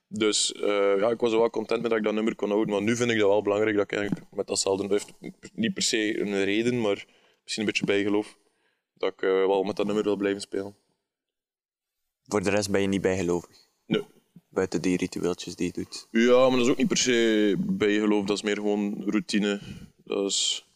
Dus 0.08 0.54
eh, 0.54 0.98
ja, 1.00 1.10
ik 1.10 1.20
was 1.20 1.32
wel 1.32 1.50
content 1.50 1.82
met 1.82 1.90
dat 1.90 2.00
ik 2.00 2.06
dat 2.06 2.14
nummer 2.14 2.36
kon 2.36 2.50
houden. 2.50 2.74
Maar 2.74 2.84
nu 2.84 2.96
vind 2.96 3.12
ik 3.12 3.20
dat 3.20 3.30
wel 3.30 3.42
belangrijk 3.42 3.76
dat 3.76 3.92
ik 3.92 3.98
eigenlijk 3.98 4.26
met 4.32 4.48
datzelfde... 4.48 4.88
Dat 4.88 4.92
heeft 4.92 5.54
niet 5.54 5.74
per 5.74 5.84
se 5.84 6.20
een 6.20 6.44
reden, 6.44 6.82
maar 6.82 7.06
misschien 7.42 7.64
een 7.64 7.70
beetje 7.70 7.86
bijgeloof. 7.86 8.38
Dat 8.94 9.14
ik 9.14 9.22
eh, 9.22 9.30
wel 9.30 9.64
met 9.64 9.76
dat 9.76 9.86
nummer 9.86 10.04
wil 10.04 10.16
blijven 10.16 10.42
spelen. 10.42 10.76
Voor 12.26 12.44
de 12.44 12.50
rest 12.50 12.72
ben 12.72 12.82
je 12.82 12.88
niet 12.88 13.02
bijgelovig. 13.02 13.68
Nee. 13.86 14.06
Buiten 14.50 14.82
die 14.82 14.98
ritueeltjes 14.98 15.56
die 15.56 15.66
je 15.66 15.74
doet. 15.74 16.08
Ja, 16.12 16.50
maar 16.50 16.58
dat 16.58 16.66
is 16.66 16.72
ook 16.72 16.78
niet 16.78 16.88
per 16.88 16.98
se 16.98 17.56
bijgeloof. 17.60 18.26
Dat 18.26 18.38
is 18.38 18.44
meer 18.44 18.56
gewoon 18.56 19.04
routine. 19.06 19.62
Dat 20.04 20.26
is 20.30 20.68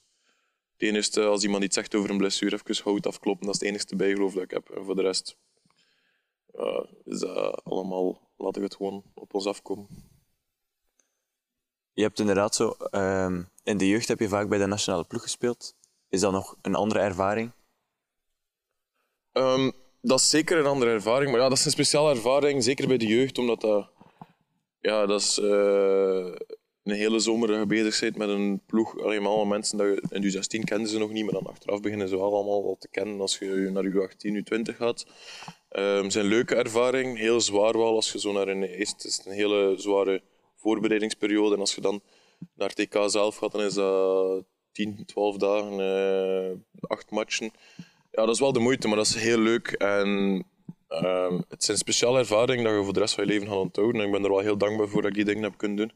het 0.78 0.82
enige, 0.82 1.26
als 1.26 1.44
iemand 1.44 1.64
iets 1.64 1.76
zegt 1.76 1.96
over 1.96 2.10
een 2.10 2.18
blessure, 2.18 2.60
even 2.66 2.84
hout 2.84 3.08
afkloppen. 3.08 3.46
Dat 3.46 3.56
is 3.56 3.62
het 3.62 3.70
enige 3.70 3.96
bijgeloof 3.96 4.34
dat 4.34 4.44
ik 4.44 4.52
heb. 4.52 4.70
En 4.70 4.86
voor 4.86 4.96
de 4.96 5.02
rest 5.02 5.38
is 7.04 7.20
dat 7.20 7.64
allemaal... 7.64 8.26
Laten 8.38 8.62
we 8.62 8.68
het 8.68 8.76
gewoon 8.76 9.04
op 9.14 9.34
ons 9.34 9.46
afkomen. 9.46 9.88
Je 11.94 12.02
hebt 12.02 12.20
inderdaad 12.20 12.56
zo... 12.56 12.70
ehm, 12.70 13.44
in 13.64 13.78
de 13.78 13.88
jeugd 13.88 14.08
heb 14.08 14.20
je 14.20 14.28
vaak 14.28 14.50
bij 14.50 14.58
de 14.58 14.66
nationale 14.66 15.04
ploeg 15.04 15.22
gespeeld. 15.22 15.76
Is 16.10 16.20
dat 16.20 16.32
nog 16.32 16.58
een 16.62 16.76
andere 16.76 17.00
ervaring? 17.00 17.52
Ehm, 19.32 19.72
dat 20.02 20.20
is 20.20 20.30
zeker 20.30 20.58
een 20.58 20.66
andere 20.66 20.92
ervaring. 20.92 21.32
Maar 21.32 21.40
ja, 21.40 21.50
dat 21.50 21.58
is 21.58 21.66
een 21.66 21.72
speciale 21.72 22.10
ervaring, 22.10 22.64
zeker 22.64 22.88
bij 22.88 22.98
de 22.98 23.08
jeugd, 23.08 23.38
omdat 23.38 23.62
dat... 23.62 23.90
Ja, 24.80 25.06
dat 25.06 25.22
is 25.22 25.40
eh, 25.40 26.32
een 26.84 26.96
hele 26.96 27.20
zomer 27.20 27.48
dat 27.48 27.68
bezig 27.68 28.16
met 28.16 28.30
een 28.30 28.62
ploeg. 28.66 29.00
Allemaal 29.00 29.46
mensen 29.46 29.78
dat 29.78 29.88
je 29.88 30.04
in 30.10 30.22
je 30.22 30.30
16 30.30 30.64
kenden 30.64 30.88
ze 30.88 30.98
nog 30.98 31.12
niet, 31.12 31.24
maar 31.24 31.34
dan 31.34 31.48
achteraf 31.48 31.82
beginnen 31.82 32.10
ze 32.10 32.18
wel 32.18 32.34
allemaal 32.34 32.64
al 32.64 32.78
te 32.80 32.88
kennen 32.90 33.22
als 33.22 33.38
je 33.38 33.70
naar 33.74 33.84
je 33.84 34.02
18, 34.02 34.34
je 34.34 34.44
20 34.44 34.76
gaat. 34.76 35.06
Ehm, 35.70 35.96
het 35.96 36.06
is 36.06 36.16
een 36.16 36.26
leuke 36.26 36.56
ervaring, 36.56 37.18
heel 37.18 37.42
zwaar 37.42 37.78
wel 37.78 37.96
als 37.96 38.12
je 38.12 38.20
zo 38.20 38.32
naar 38.32 38.48
een... 38.48 38.64
Eerst 38.64 38.92
het 38.92 39.04
is 39.04 39.22
een 39.26 39.32
hele 39.32 39.74
zware 39.78 40.22
voorbereidingsperiode 40.56 41.56
en 41.56 41.60
als 41.60 41.76
je 41.76 41.82
dan 41.82 42.02
naar 42.56 42.74
TK 42.74 43.04
zelf 43.06 43.36
gaat, 43.36 43.52
dan 43.52 43.62
is 43.62 43.74
dat 43.74 44.44
10, 44.72 45.06
12 45.06 45.38
dagen, 45.38 45.80
eh, 45.80 46.52
acht 46.82 47.12
matchen. 47.12 47.52
Ja, 48.18 48.26
dat 48.26 48.34
is 48.34 48.40
wel 48.40 48.54
de 48.54 48.60
moeite, 48.60 48.88
maar 48.88 48.98
dat 48.98 49.06
is 49.06 49.16
heel 49.16 49.40
leuk. 49.40 49.68
En 49.68 50.44
ehm, 50.88 51.42
het 51.48 51.62
is 51.62 51.68
een 51.68 51.78
speciale 51.78 52.20
ervaring 52.20 52.64
dat 52.64 52.74
je 52.74 52.84
voor 52.84 52.94
de 52.94 53.00
rest 53.00 53.14
van 53.14 53.24
je 53.24 53.30
leven 53.30 53.48
gaat 53.48 53.58
onthouden. 53.58 54.02
En 54.02 54.08
ik 54.08 54.14
ben 54.14 54.24
er 54.24 54.30
wel 54.30 54.40
heel 54.40 54.58
dankbaar 54.58 54.88
voor 54.88 55.02
dat 55.02 55.10
ik 55.10 55.16
die 55.18 55.26
dingen 55.26 55.44
heb 55.44 55.58
kunnen 55.58 55.78
doen. 55.78 55.92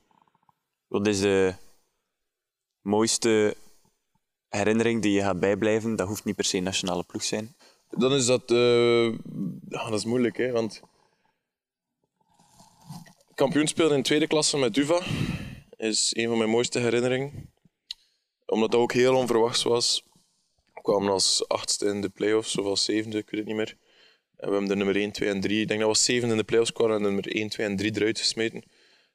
Wat 0.88 1.08
is 1.08 1.20
de 1.20 1.54
mooiste 2.82 3.56
herinnering 4.50 5.02
die 5.02 5.12
je 5.12 5.22
gaat 5.22 5.40
bijblijven? 5.40 5.96
Dat 5.96 6.08
hoeft 6.08 6.24
niet 6.24 6.36
per 6.36 6.46
se 6.46 6.58
een 6.58 6.64
nationale 6.64 7.04
ploeg 7.04 7.24
zijn. 7.24 7.56
Dan 7.90 8.14
is 8.14 8.26
dat... 8.26 8.52
eh, 8.52 9.06
ja, 9.70 9.90
dat 9.90 9.94
is 9.94 10.06
moeilijk, 10.06 10.38
hè. 10.38 10.52
Want... 10.52 10.82
Kampioen 13.34 13.68
spelen 13.68 13.98
in 13.98 14.04
tweede 14.04 14.28
klasse 14.28 14.58
met 14.58 14.74
Duva 14.74 15.02
is 15.78 16.16
een 16.16 16.28
van 16.28 16.38
mijn 16.38 16.50
mooiste 16.50 16.80
herinneringen. 16.80 17.54
Omdat 18.46 18.72
dat 18.72 18.80
ook 18.80 18.94
heel 18.94 19.16
onverwachts 19.16 19.64
was. 19.64 20.10
Kwamen 20.82 21.12
als 21.12 21.48
achtste 21.48 21.86
in 21.86 22.02
de 22.02 22.10
play-offs, 22.10 22.58
of 22.58 22.66
als 22.66 22.84
zevende, 22.84 23.18
ik 23.18 23.30
weet 23.30 23.40
het 23.40 23.48
niet 23.48 23.58
meer. 23.58 23.78
En 24.38 24.48
we 24.48 24.52
hebben 24.52 24.70
de 24.70 24.76
nummer 24.76 24.96
1, 24.96 25.12
2 25.12 25.30
en 25.30 25.42
3. 25.42 25.62
Ik 25.62 25.68
denk 25.68 25.80
dat 25.80 25.90
we 25.90 25.98
zevende 25.98 26.34
in 26.34 26.40
de 26.40 26.46
play-offs 26.46 26.72
kwamen 26.74 26.96
en 26.96 27.02
de 27.02 27.08
nummer 27.08 27.36
1, 27.36 27.50
2 27.50 27.68
en 27.68 27.76
3 27.76 27.92
eruit 27.96 28.20
gesmeten. 28.20 28.64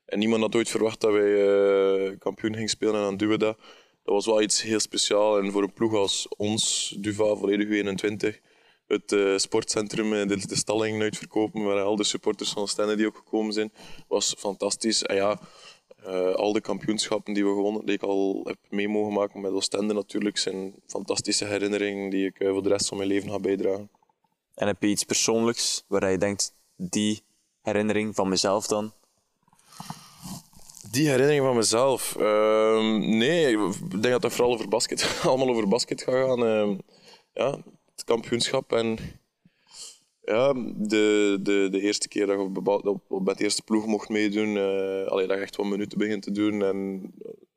En 0.06 0.18
niemand 0.18 0.42
had 0.42 0.54
ooit 0.54 0.68
verwacht 0.68 1.00
dat 1.00 1.12
wij 1.12 1.44
eh, 1.44 2.18
kampioen 2.18 2.54
gingen 2.54 2.68
spelen 2.68 2.94
en 2.94 3.00
dan 3.00 3.16
doen 3.16 3.28
we 3.28 3.38
dat. 3.38 3.56
Dat 4.02 4.14
was 4.14 4.26
wel 4.26 4.42
iets 4.42 4.62
heel 4.62 4.80
speciaals. 4.80 5.44
En 5.44 5.52
voor 5.52 5.62
een 5.62 5.72
ploeg 5.72 5.94
als 5.94 6.28
ons, 6.36 6.94
Duva, 6.98 7.34
volledig 7.34 7.68
21, 7.68 8.40
het 8.86 9.12
eh, 9.12 9.36
sportcentrum, 9.36 10.12
eh, 10.14 10.28
de, 10.28 10.46
de 10.46 10.56
stalling 10.56 11.02
uitverkopen, 11.02 11.64
waar 11.64 11.82
al 11.82 11.96
de 11.96 12.04
supporters 12.04 12.50
van 12.50 12.68
Stende 12.68 12.96
die 12.96 13.06
ook 13.06 13.16
gekomen 13.16 13.52
zijn, 13.52 13.72
was 14.08 14.34
fantastisch. 14.38 15.02
En 15.02 15.16
ja, 15.16 15.40
eh, 16.06 16.34
al 16.34 16.52
de 16.52 16.60
kampioenschappen 16.60 17.34
die 17.34 17.44
we 17.44 17.54
gewonnen, 17.54 17.86
die 17.86 17.94
ik 17.94 18.02
al 18.02 18.40
heb 18.44 18.56
mee 18.68 18.88
mogen 18.88 19.12
maken 19.12 19.40
met 19.40 19.52
Oostende 19.52 19.94
natuurlijk, 19.94 20.38
zijn 20.38 20.74
fantastische 20.86 21.44
herinneringen 21.44 22.10
die 22.10 22.26
ik 22.26 22.38
eh, 22.38 22.50
voor 22.50 22.62
de 22.62 22.68
rest 22.68 22.88
van 22.88 22.96
mijn 22.96 23.08
leven 23.08 23.30
ga 23.30 23.38
bijdragen. 23.38 23.90
En 24.54 24.66
heb 24.66 24.82
je 24.82 24.88
iets 24.88 25.04
persoonlijks 25.04 25.84
waar 25.86 26.10
je 26.10 26.18
denkt, 26.18 26.52
die 26.76 27.22
herinnering 27.62 28.14
van 28.14 28.28
mezelf 28.28 28.66
dan? 28.66 28.92
Die 30.90 31.08
herinnering 31.08 31.44
van 31.44 31.56
mezelf. 31.56 32.16
Ehm, 32.16 33.16
nee, 33.16 33.52
ik 33.52 33.90
denk 33.90 34.02
dat 34.02 34.22
dat 34.22 34.32
vooral 34.32 34.52
over 34.52 34.68
basket, 34.68 35.18
allemaal 35.22 35.48
over 35.48 35.68
basket 35.68 36.02
gaat 36.02 36.14
gaan. 36.14 36.46
Ehm, 36.46 36.76
ja, 37.32 37.50
het 37.94 38.04
kampioenschap 38.04 38.72
en 38.72 38.98
ja, 40.26 40.52
de, 40.76 41.38
de, 41.42 41.68
de 41.70 41.80
eerste 41.80 42.08
keer 42.08 42.26
dat 42.26 42.40
je 42.40 42.48
bepaald- 42.48 42.84
dat 42.84 42.96
je 43.08 43.20
met 43.24 43.38
de 43.38 43.44
eerste 43.44 43.62
ploeg 43.62 43.86
mocht 43.86 44.08
meedoen, 44.08 44.56
eh 44.56 45.06
allee, 45.06 45.26
dat 45.26 45.36
je 45.36 45.42
echt 45.42 45.56
wat 45.56 45.66
minuten 45.66 45.98
begint 45.98 46.22
te 46.22 46.30
doen 46.30 46.62
en 46.62 47.10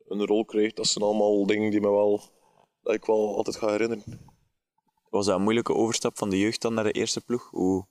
een 0.08 0.26
rol 0.26 0.44
krijgt, 0.44 0.76
dat 0.76 0.86
zijn 0.86 1.04
allemaal 1.04 1.46
dingen 1.46 1.70
die 1.70 1.80
me 1.80 1.90
wel, 1.90 2.20
dat 2.82 2.94
ik 2.94 3.04
wel 3.04 3.36
altijd 3.36 3.56
ga 3.56 3.70
herinneren. 3.70 4.04
Was 5.10 5.26
dat 5.26 5.36
een 5.36 5.42
moeilijke 5.42 5.74
overstap 5.74 6.18
van 6.18 6.30
de 6.30 6.38
jeugd 6.38 6.60
dan 6.62 6.74
naar 6.74 6.84
de 6.84 6.92
eerste 6.92 7.20
ploeg? 7.20 7.48
Hoe, 7.50 7.86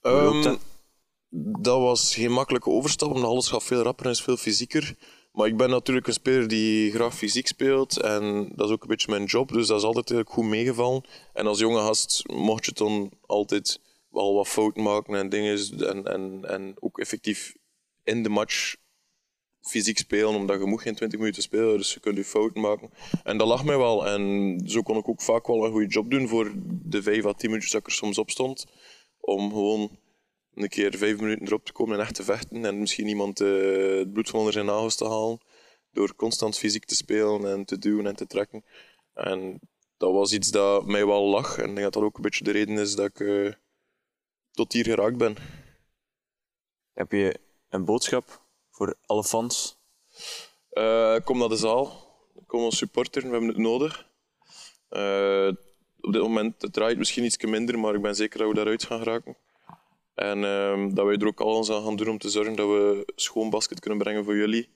Ehm, 0.00 0.42
dat? 0.42 0.58
dat 1.60 1.78
was 1.80 2.14
geen 2.14 2.32
makkelijke 2.32 2.70
overstap, 2.70 3.10
omdat 3.10 3.30
alles 3.30 3.48
gaat 3.48 3.64
veel 3.64 3.82
rapper 3.82 4.04
en 4.04 4.10
is 4.10 4.22
veel 4.22 4.36
fysieker. 4.36 4.96
Maar 5.32 5.46
ik 5.46 5.56
ben 5.56 5.70
natuurlijk 5.70 6.06
een 6.06 6.12
speler 6.12 6.48
die 6.48 6.90
graag 6.90 7.14
fysiek 7.14 7.46
speelt 7.46 8.00
en 8.00 8.52
dat 8.54 8.66
is 8.66 8.72
ook 8.72 8.82
een 8.82 8.88
beetje 8.88 9.10
mijn 9.10 9.24
job, 9.24 9.48
dus 9.52 9.66
dat 9.66 9.78
is 9.78 9.84
altijd 9.84 10.08
heel 10.08 10.22
goed 10.26 10.44
meegevallen. 10.44 11.04
En 11.32 11.46
als 11.46 11.58
jonge 11.58 11.78
gast 11.78 12.22
mocht 12.28 12.64
je 12.64 12.72
dan 12.72 13.10
altijd 13.26 13.80
wel 14.10 14.34
wat 14.34 14.48
fouten 14.48 14.82
maken 14.82 15.14
en 15.14 15.28
dingen 15.28 15.58
en, 15.78 16.04
en, 16.04 16.44
en 16.44 16.74
ook 16.80 16.98
effectief 16.98 17.54
in 18.04 18.22
de 18.22 18.28
match 18.28 18.74
fysiek 19.60 19.98
spelen, 19.98 20.34
omdat 20.34 20.60
je 20.60 20.66
moet 20.66 20.80
geen 20.80 20.94
20 20.94 21.18
minuten 21.18 21.42
spelen, 21.42 21.76
dus 21.76 21.94
je 21.94 22.00
kunt 22.00 22.16
je 22.16 22.24
fouten 22.24 22.60
maken. 22.60 22.90
En 23.22 23.38
dat 23.38 23.46
lag 23.48 23.64
mij 23.64 23.78
wel 23.78 24.06
en 24.06 24.62
zo 24.66 24.82
kon 24.82 24.96
ik 24.96 25.08
ook 25.08 25.22
vaak 25.22 25.46
wel 25.46 25.64
een 25.64 25.70
goede 25.70 25.86
job 25.86 26.10
doen 26.10 26.28
voor 26.28 26.52
de 26.82 27.02
5 27.02 27.26
à 27.26 27.32
10 27.32 27.48
minuutjes 27.48 27.72
dat 27.72 27.80
ik 27.80 27.86
er 27.86 27.92
soms 27.92 28.18
op 28.18 28.30
stond, 28.30 28.66
om 29.20 29.50
gewoon 29.50 29.98
een 30.54 30.68
keer 30.68 30.96
vijf 30.96 31.20
minuten 31.20 31.46
erop 31.46 31.64
te 31.64 31.72
komen 31.72 31.94
en 31.94 32.00
echt 32.00 32.14
te 32.14 32.22
vechten 32.22 32.64
en 32.64 32.78
misschien 32.78 33.08
iemand 33.08 33.40
eh, 33.40 33.98
het 33.98 34.12
bloed 34.12 34.28
van 34.28 34.38
onder 34.38 34.52
zijn 34.52 34.66
nagels 34.66 34.96
te 34.96 35.08
halen 35.08 35.40
door 35.92 36.14
constant 36.14 36.58
fysiek 36.58 36.84
te 36.84 36.94
spelen 36.94 37.52
en 37.52 37.64
te 37.64 37.78
duwen 37.78 38.06
en 38.06 38.16
te 38.16 38.26
trekken. 38.26 38.64
En 39.14 39.60
dat 39.96 40.12
was 40.12 40.32
iets 40.32 40.50
dat 40.50 40.86
mij 40.86 41.06
wel 41.06 41.24
lag 41.24 41.58
en 41.58 41.68
ik 41.68 41.74
denk 41.74 41.82
dat 41.82 41.92
dat 41.92 42.02
ook 42.02 42.16
een 42.16 42.22
beetje 42.22 42.44
de 42.44 42.50
reden 42.50 42.78
is 42.78 42.94
dat 42.94 43.06
ik 43.06 43.20
eh, 43.20 43.52
tot 44.60 44.72
hier 44.72 44.84
geraakt 44.84 45.16
ben. 45.16 45.36
Heb 46.92 47.12
je 47.12 47.40
een 47.68 47.84
boodschap 47.84 48.40
voor 48.70 48.94
alle 49.06 49.24
fans? 49.24 49.78
Eh, 50.70 51.16
kom 51.24 51.38
naar 51.38 51.48
de 51.48 51.56
zaal. 51.56 52.08
Kom 52.46 52.60
als 52.60 52.76
supporter, 52.76 53.22
we 53.22 53.28
hebben 53.28 53.48
het 53.48 53.56
nodig. 53.56 54.06
Eh, 54.88 55.48
op 56.00 56.12
dit 56.12 56.22
moment 56.22 56.62
het 56.62 56.72
draait 56.72 56.98
misschien 56.98 57.24
iets 57.24 57.44
minder, 57.44 57.78
maar 57.78 57.94
ik 57.94 58.02
ben 58.02 58.14
zeker 58.14 58.38
dat 58.38 58.48
we 58.48 58.54
daaruit 58.54 58.84
gaan 58.84 58.98
geraken. 58.98 59.36
En 60.14 60.44
ehm, 60.44 60.94
dat 60.94 61.06
wij 61.06 61.16
er 61.16 61.26
ook 61.26 61.40
alles 61.40 61.70
aan 61.70 61.84
gaan 61.84 61.96
doen 61.96 62.08
om 62.08 62.18
te 62.18 62.30
zorgen 62.30 62.56
dat 62.56 62.68
we 62.68 63.12
schoon 63.16 63.50
basket 63.50 63.80
kunnen 63.80 63.98
brengen 63.98 64.24
voor 64.24 64.36
jullie. 64.36 64.68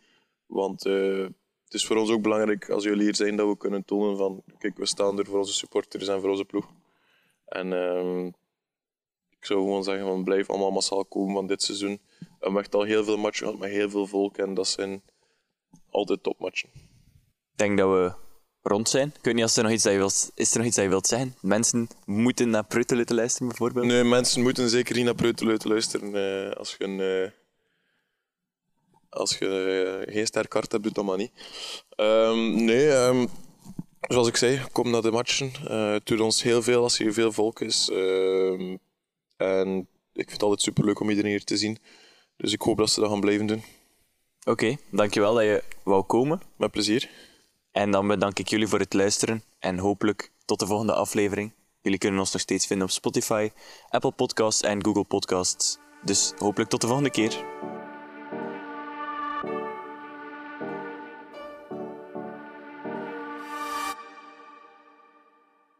Want 0.46 0.86
eh, 0.86 1.26
het 1.64 1.74
is 1.74 1.86
voor 1.86 1.96
ons 1.96 2.10
ook 2.10 2.22
belangrijk 2.22 2.70
als 2.70 2.84
jullie 2.84 3.02
hier 3.02 3.16
zijn 3.16 3.36
dat 3.36 3.48
we 3.48 3.56
kunnen 3.56 3.84
tonen 3.84 4.16
van 4.16 4.42
kijk, 4.58 4.76
we 4.76 4.86
staan 4.86 5.18
er 5.18 5.26
voor 5.26 5.38
onze 5.38 5.52
supporters 5.52 6.08
en 6.08 6.20
voor 6.20 6.30
onze 6.30 6.44
ploeg. 6.44 6.68
En 7.44 7.72
ehm, 7.72 8.30
ik 9.44 9.50
zou 9.50 9.62
gewoon 9.62 9.84
zeggen 9.84 10.06
van 10.06 10.24
blijf 10.24 10.50
allemaal 10.50 10.70
massaal 10.70 11.04
komen 11.04 11.34
van 11.34 11.46
dit 11.46 11.62
seizoen. 11.62 12.00
We 12.18 12.26
hebben 12.40 12.60
echt 12.60 12.74
al 12.74 12.82
heel 12.82 13.04
veel 13.04 13.16
matchen 13.16 13.46
gehad 13.46 13.60
met 13.60 13.70
heel 13.70 13.90
veel 13.90 14.06
volk 14.06 14.36
en 14.36 14.54
dat 14.54 14.68
zijn 14.68 15.02
altijd 15.90 16.22
topmatchen. 16.22 16.68
Ik 16.74 17.56
denk 17.56 17.78
dat 17.78 17.90
we 17.90 18.12
rond 18.62 18.88
zijn. 18.88 19.08
Ik 19.08 19.24
weet 19.24 19.34
niet 19.34 19.42
als 19.42 19.56
er 19.56 19.62
nog 19.62 19.72
iets 19.72 19.82
dat 19.82 19.92
je 19.92 19.98
wilt, 19.98 20.30
is 20.34 20.50
er 20.50 20.56
nog 20.56 20.66
iets 20.66 20.76
dat 20.76 20.84
je 20.84 20.90
wilt 20.90 21.06
zeggen. 21.06 21.34
Mensen 21.40 21.88
moeten 22.04 22.50
naar 22.50 22.64
Pruttelen 22.66 23.06
te 23.06 23.14
luisteren, 23.14 23.48
bijvoorbeeld. 23.48 23.86
Nee, 23.86 24.04
mensen 24.04 24.42
moeten 24.42 24.68
zeker 24.68 24.94
niet 24.94 25.04
naar 25.04 25.14
Preuteluiten 25.14 25.70
luisteren. 25.70 26.14
eh, 26.14 26.56
als 26.56 26.74
je, 26.78 26.84
een, 26.84 27.00
eh, 27.00 27.30
als 29.08 29.38
je 29.38 30.04
eh, 30.06 30.14
geen 30.14 30.26
sterk 30.26 30.52
hart 30.52 30.72
hebt, 30.72 30.84
doe 30.84 30.92
dat 30.92 31.04
maar 31.04 31.16
niet. 31.16 31.32
Ehm, 31.88 32.64
nee, 32.64 32.90
ehm, 32.90 33.26
zoals 34.00 34.28
ik 34.28 34.36
zei, 34.36 34.60
kom 34.72 34.90
naar 34.90 35.02
de 35.02 35.10
matchen. 35.10 35.52
Het 35.68 36.06
doet 36.06 36.20
ons 36.20 36.42
heel 36.42 36.62
veel 36.62 36.82
als 36.82 36.98
er 36.98 37.12
veel 37.12 37.32
volk 37.32 37.60
is. 37.60 37.90
En 39.36 39.78
ik 40.12 40.28
vind 40.28 40.30
het 40.30 40.42
altijd 40.42 40.62
superleuk 40.62 41.00
om 41.00 41.08
iedereen 41.10 41.30
hier 41.30 41.44
te 41.44 41.56
zien. 41.56 41.78
Dus 42.36 42.52
ik 42.52 42.62
hoop 42.62 42.76
dat 42.76 42.90
ze 42.90 43.00
dat 43.00 43.10
gaan 43.10 43.20
blijven 43.20 43.46
doen. 43.46 43.62
Oké, 44.44 44.76
dankjewel 44.90 45.34
dat 45.34 45.42
je 45.42 45.62
wou 45.82 46.02
komen. 46.02 46.40
Met 46.56 46.70
plezier. 46.70 47.10
En 47.72 47.90
dan 47.90 48.06
bedank 48.06 48.38
ik 48.38 48.48
jullie 48.48 48.66
voor 48.68 48.78
het 48.78 48.92
luisteren. 48.92 49.42
En 49.58 49.78
hopelijk 49.78 50.32
tot 50.44 50.58
de 50.58 50.66
volgende 50.66 50.94
aflevering. 50.94 51.52
Jullie 51.80 51.98
kunnen 51.98 52.20
ons 52.20 52.32
nog 52.32 52.42
steeds 52.42 52.66
vinden 52.66 52.86
op 52.86 52.92
Spotify, 52.92 53.50
Apple 53.88 54.12
Podcasts 54.12 54.62
en 54.62 54.84
Google 54.84 55.04
Podcasts. 55.04 55.78
Dus 56.04 56.32
hopelijk 56.38 56.70
tot 56.70 56.80
de 56.80 56.86
volgende 56.86 57.10
keer. 57.10 57.44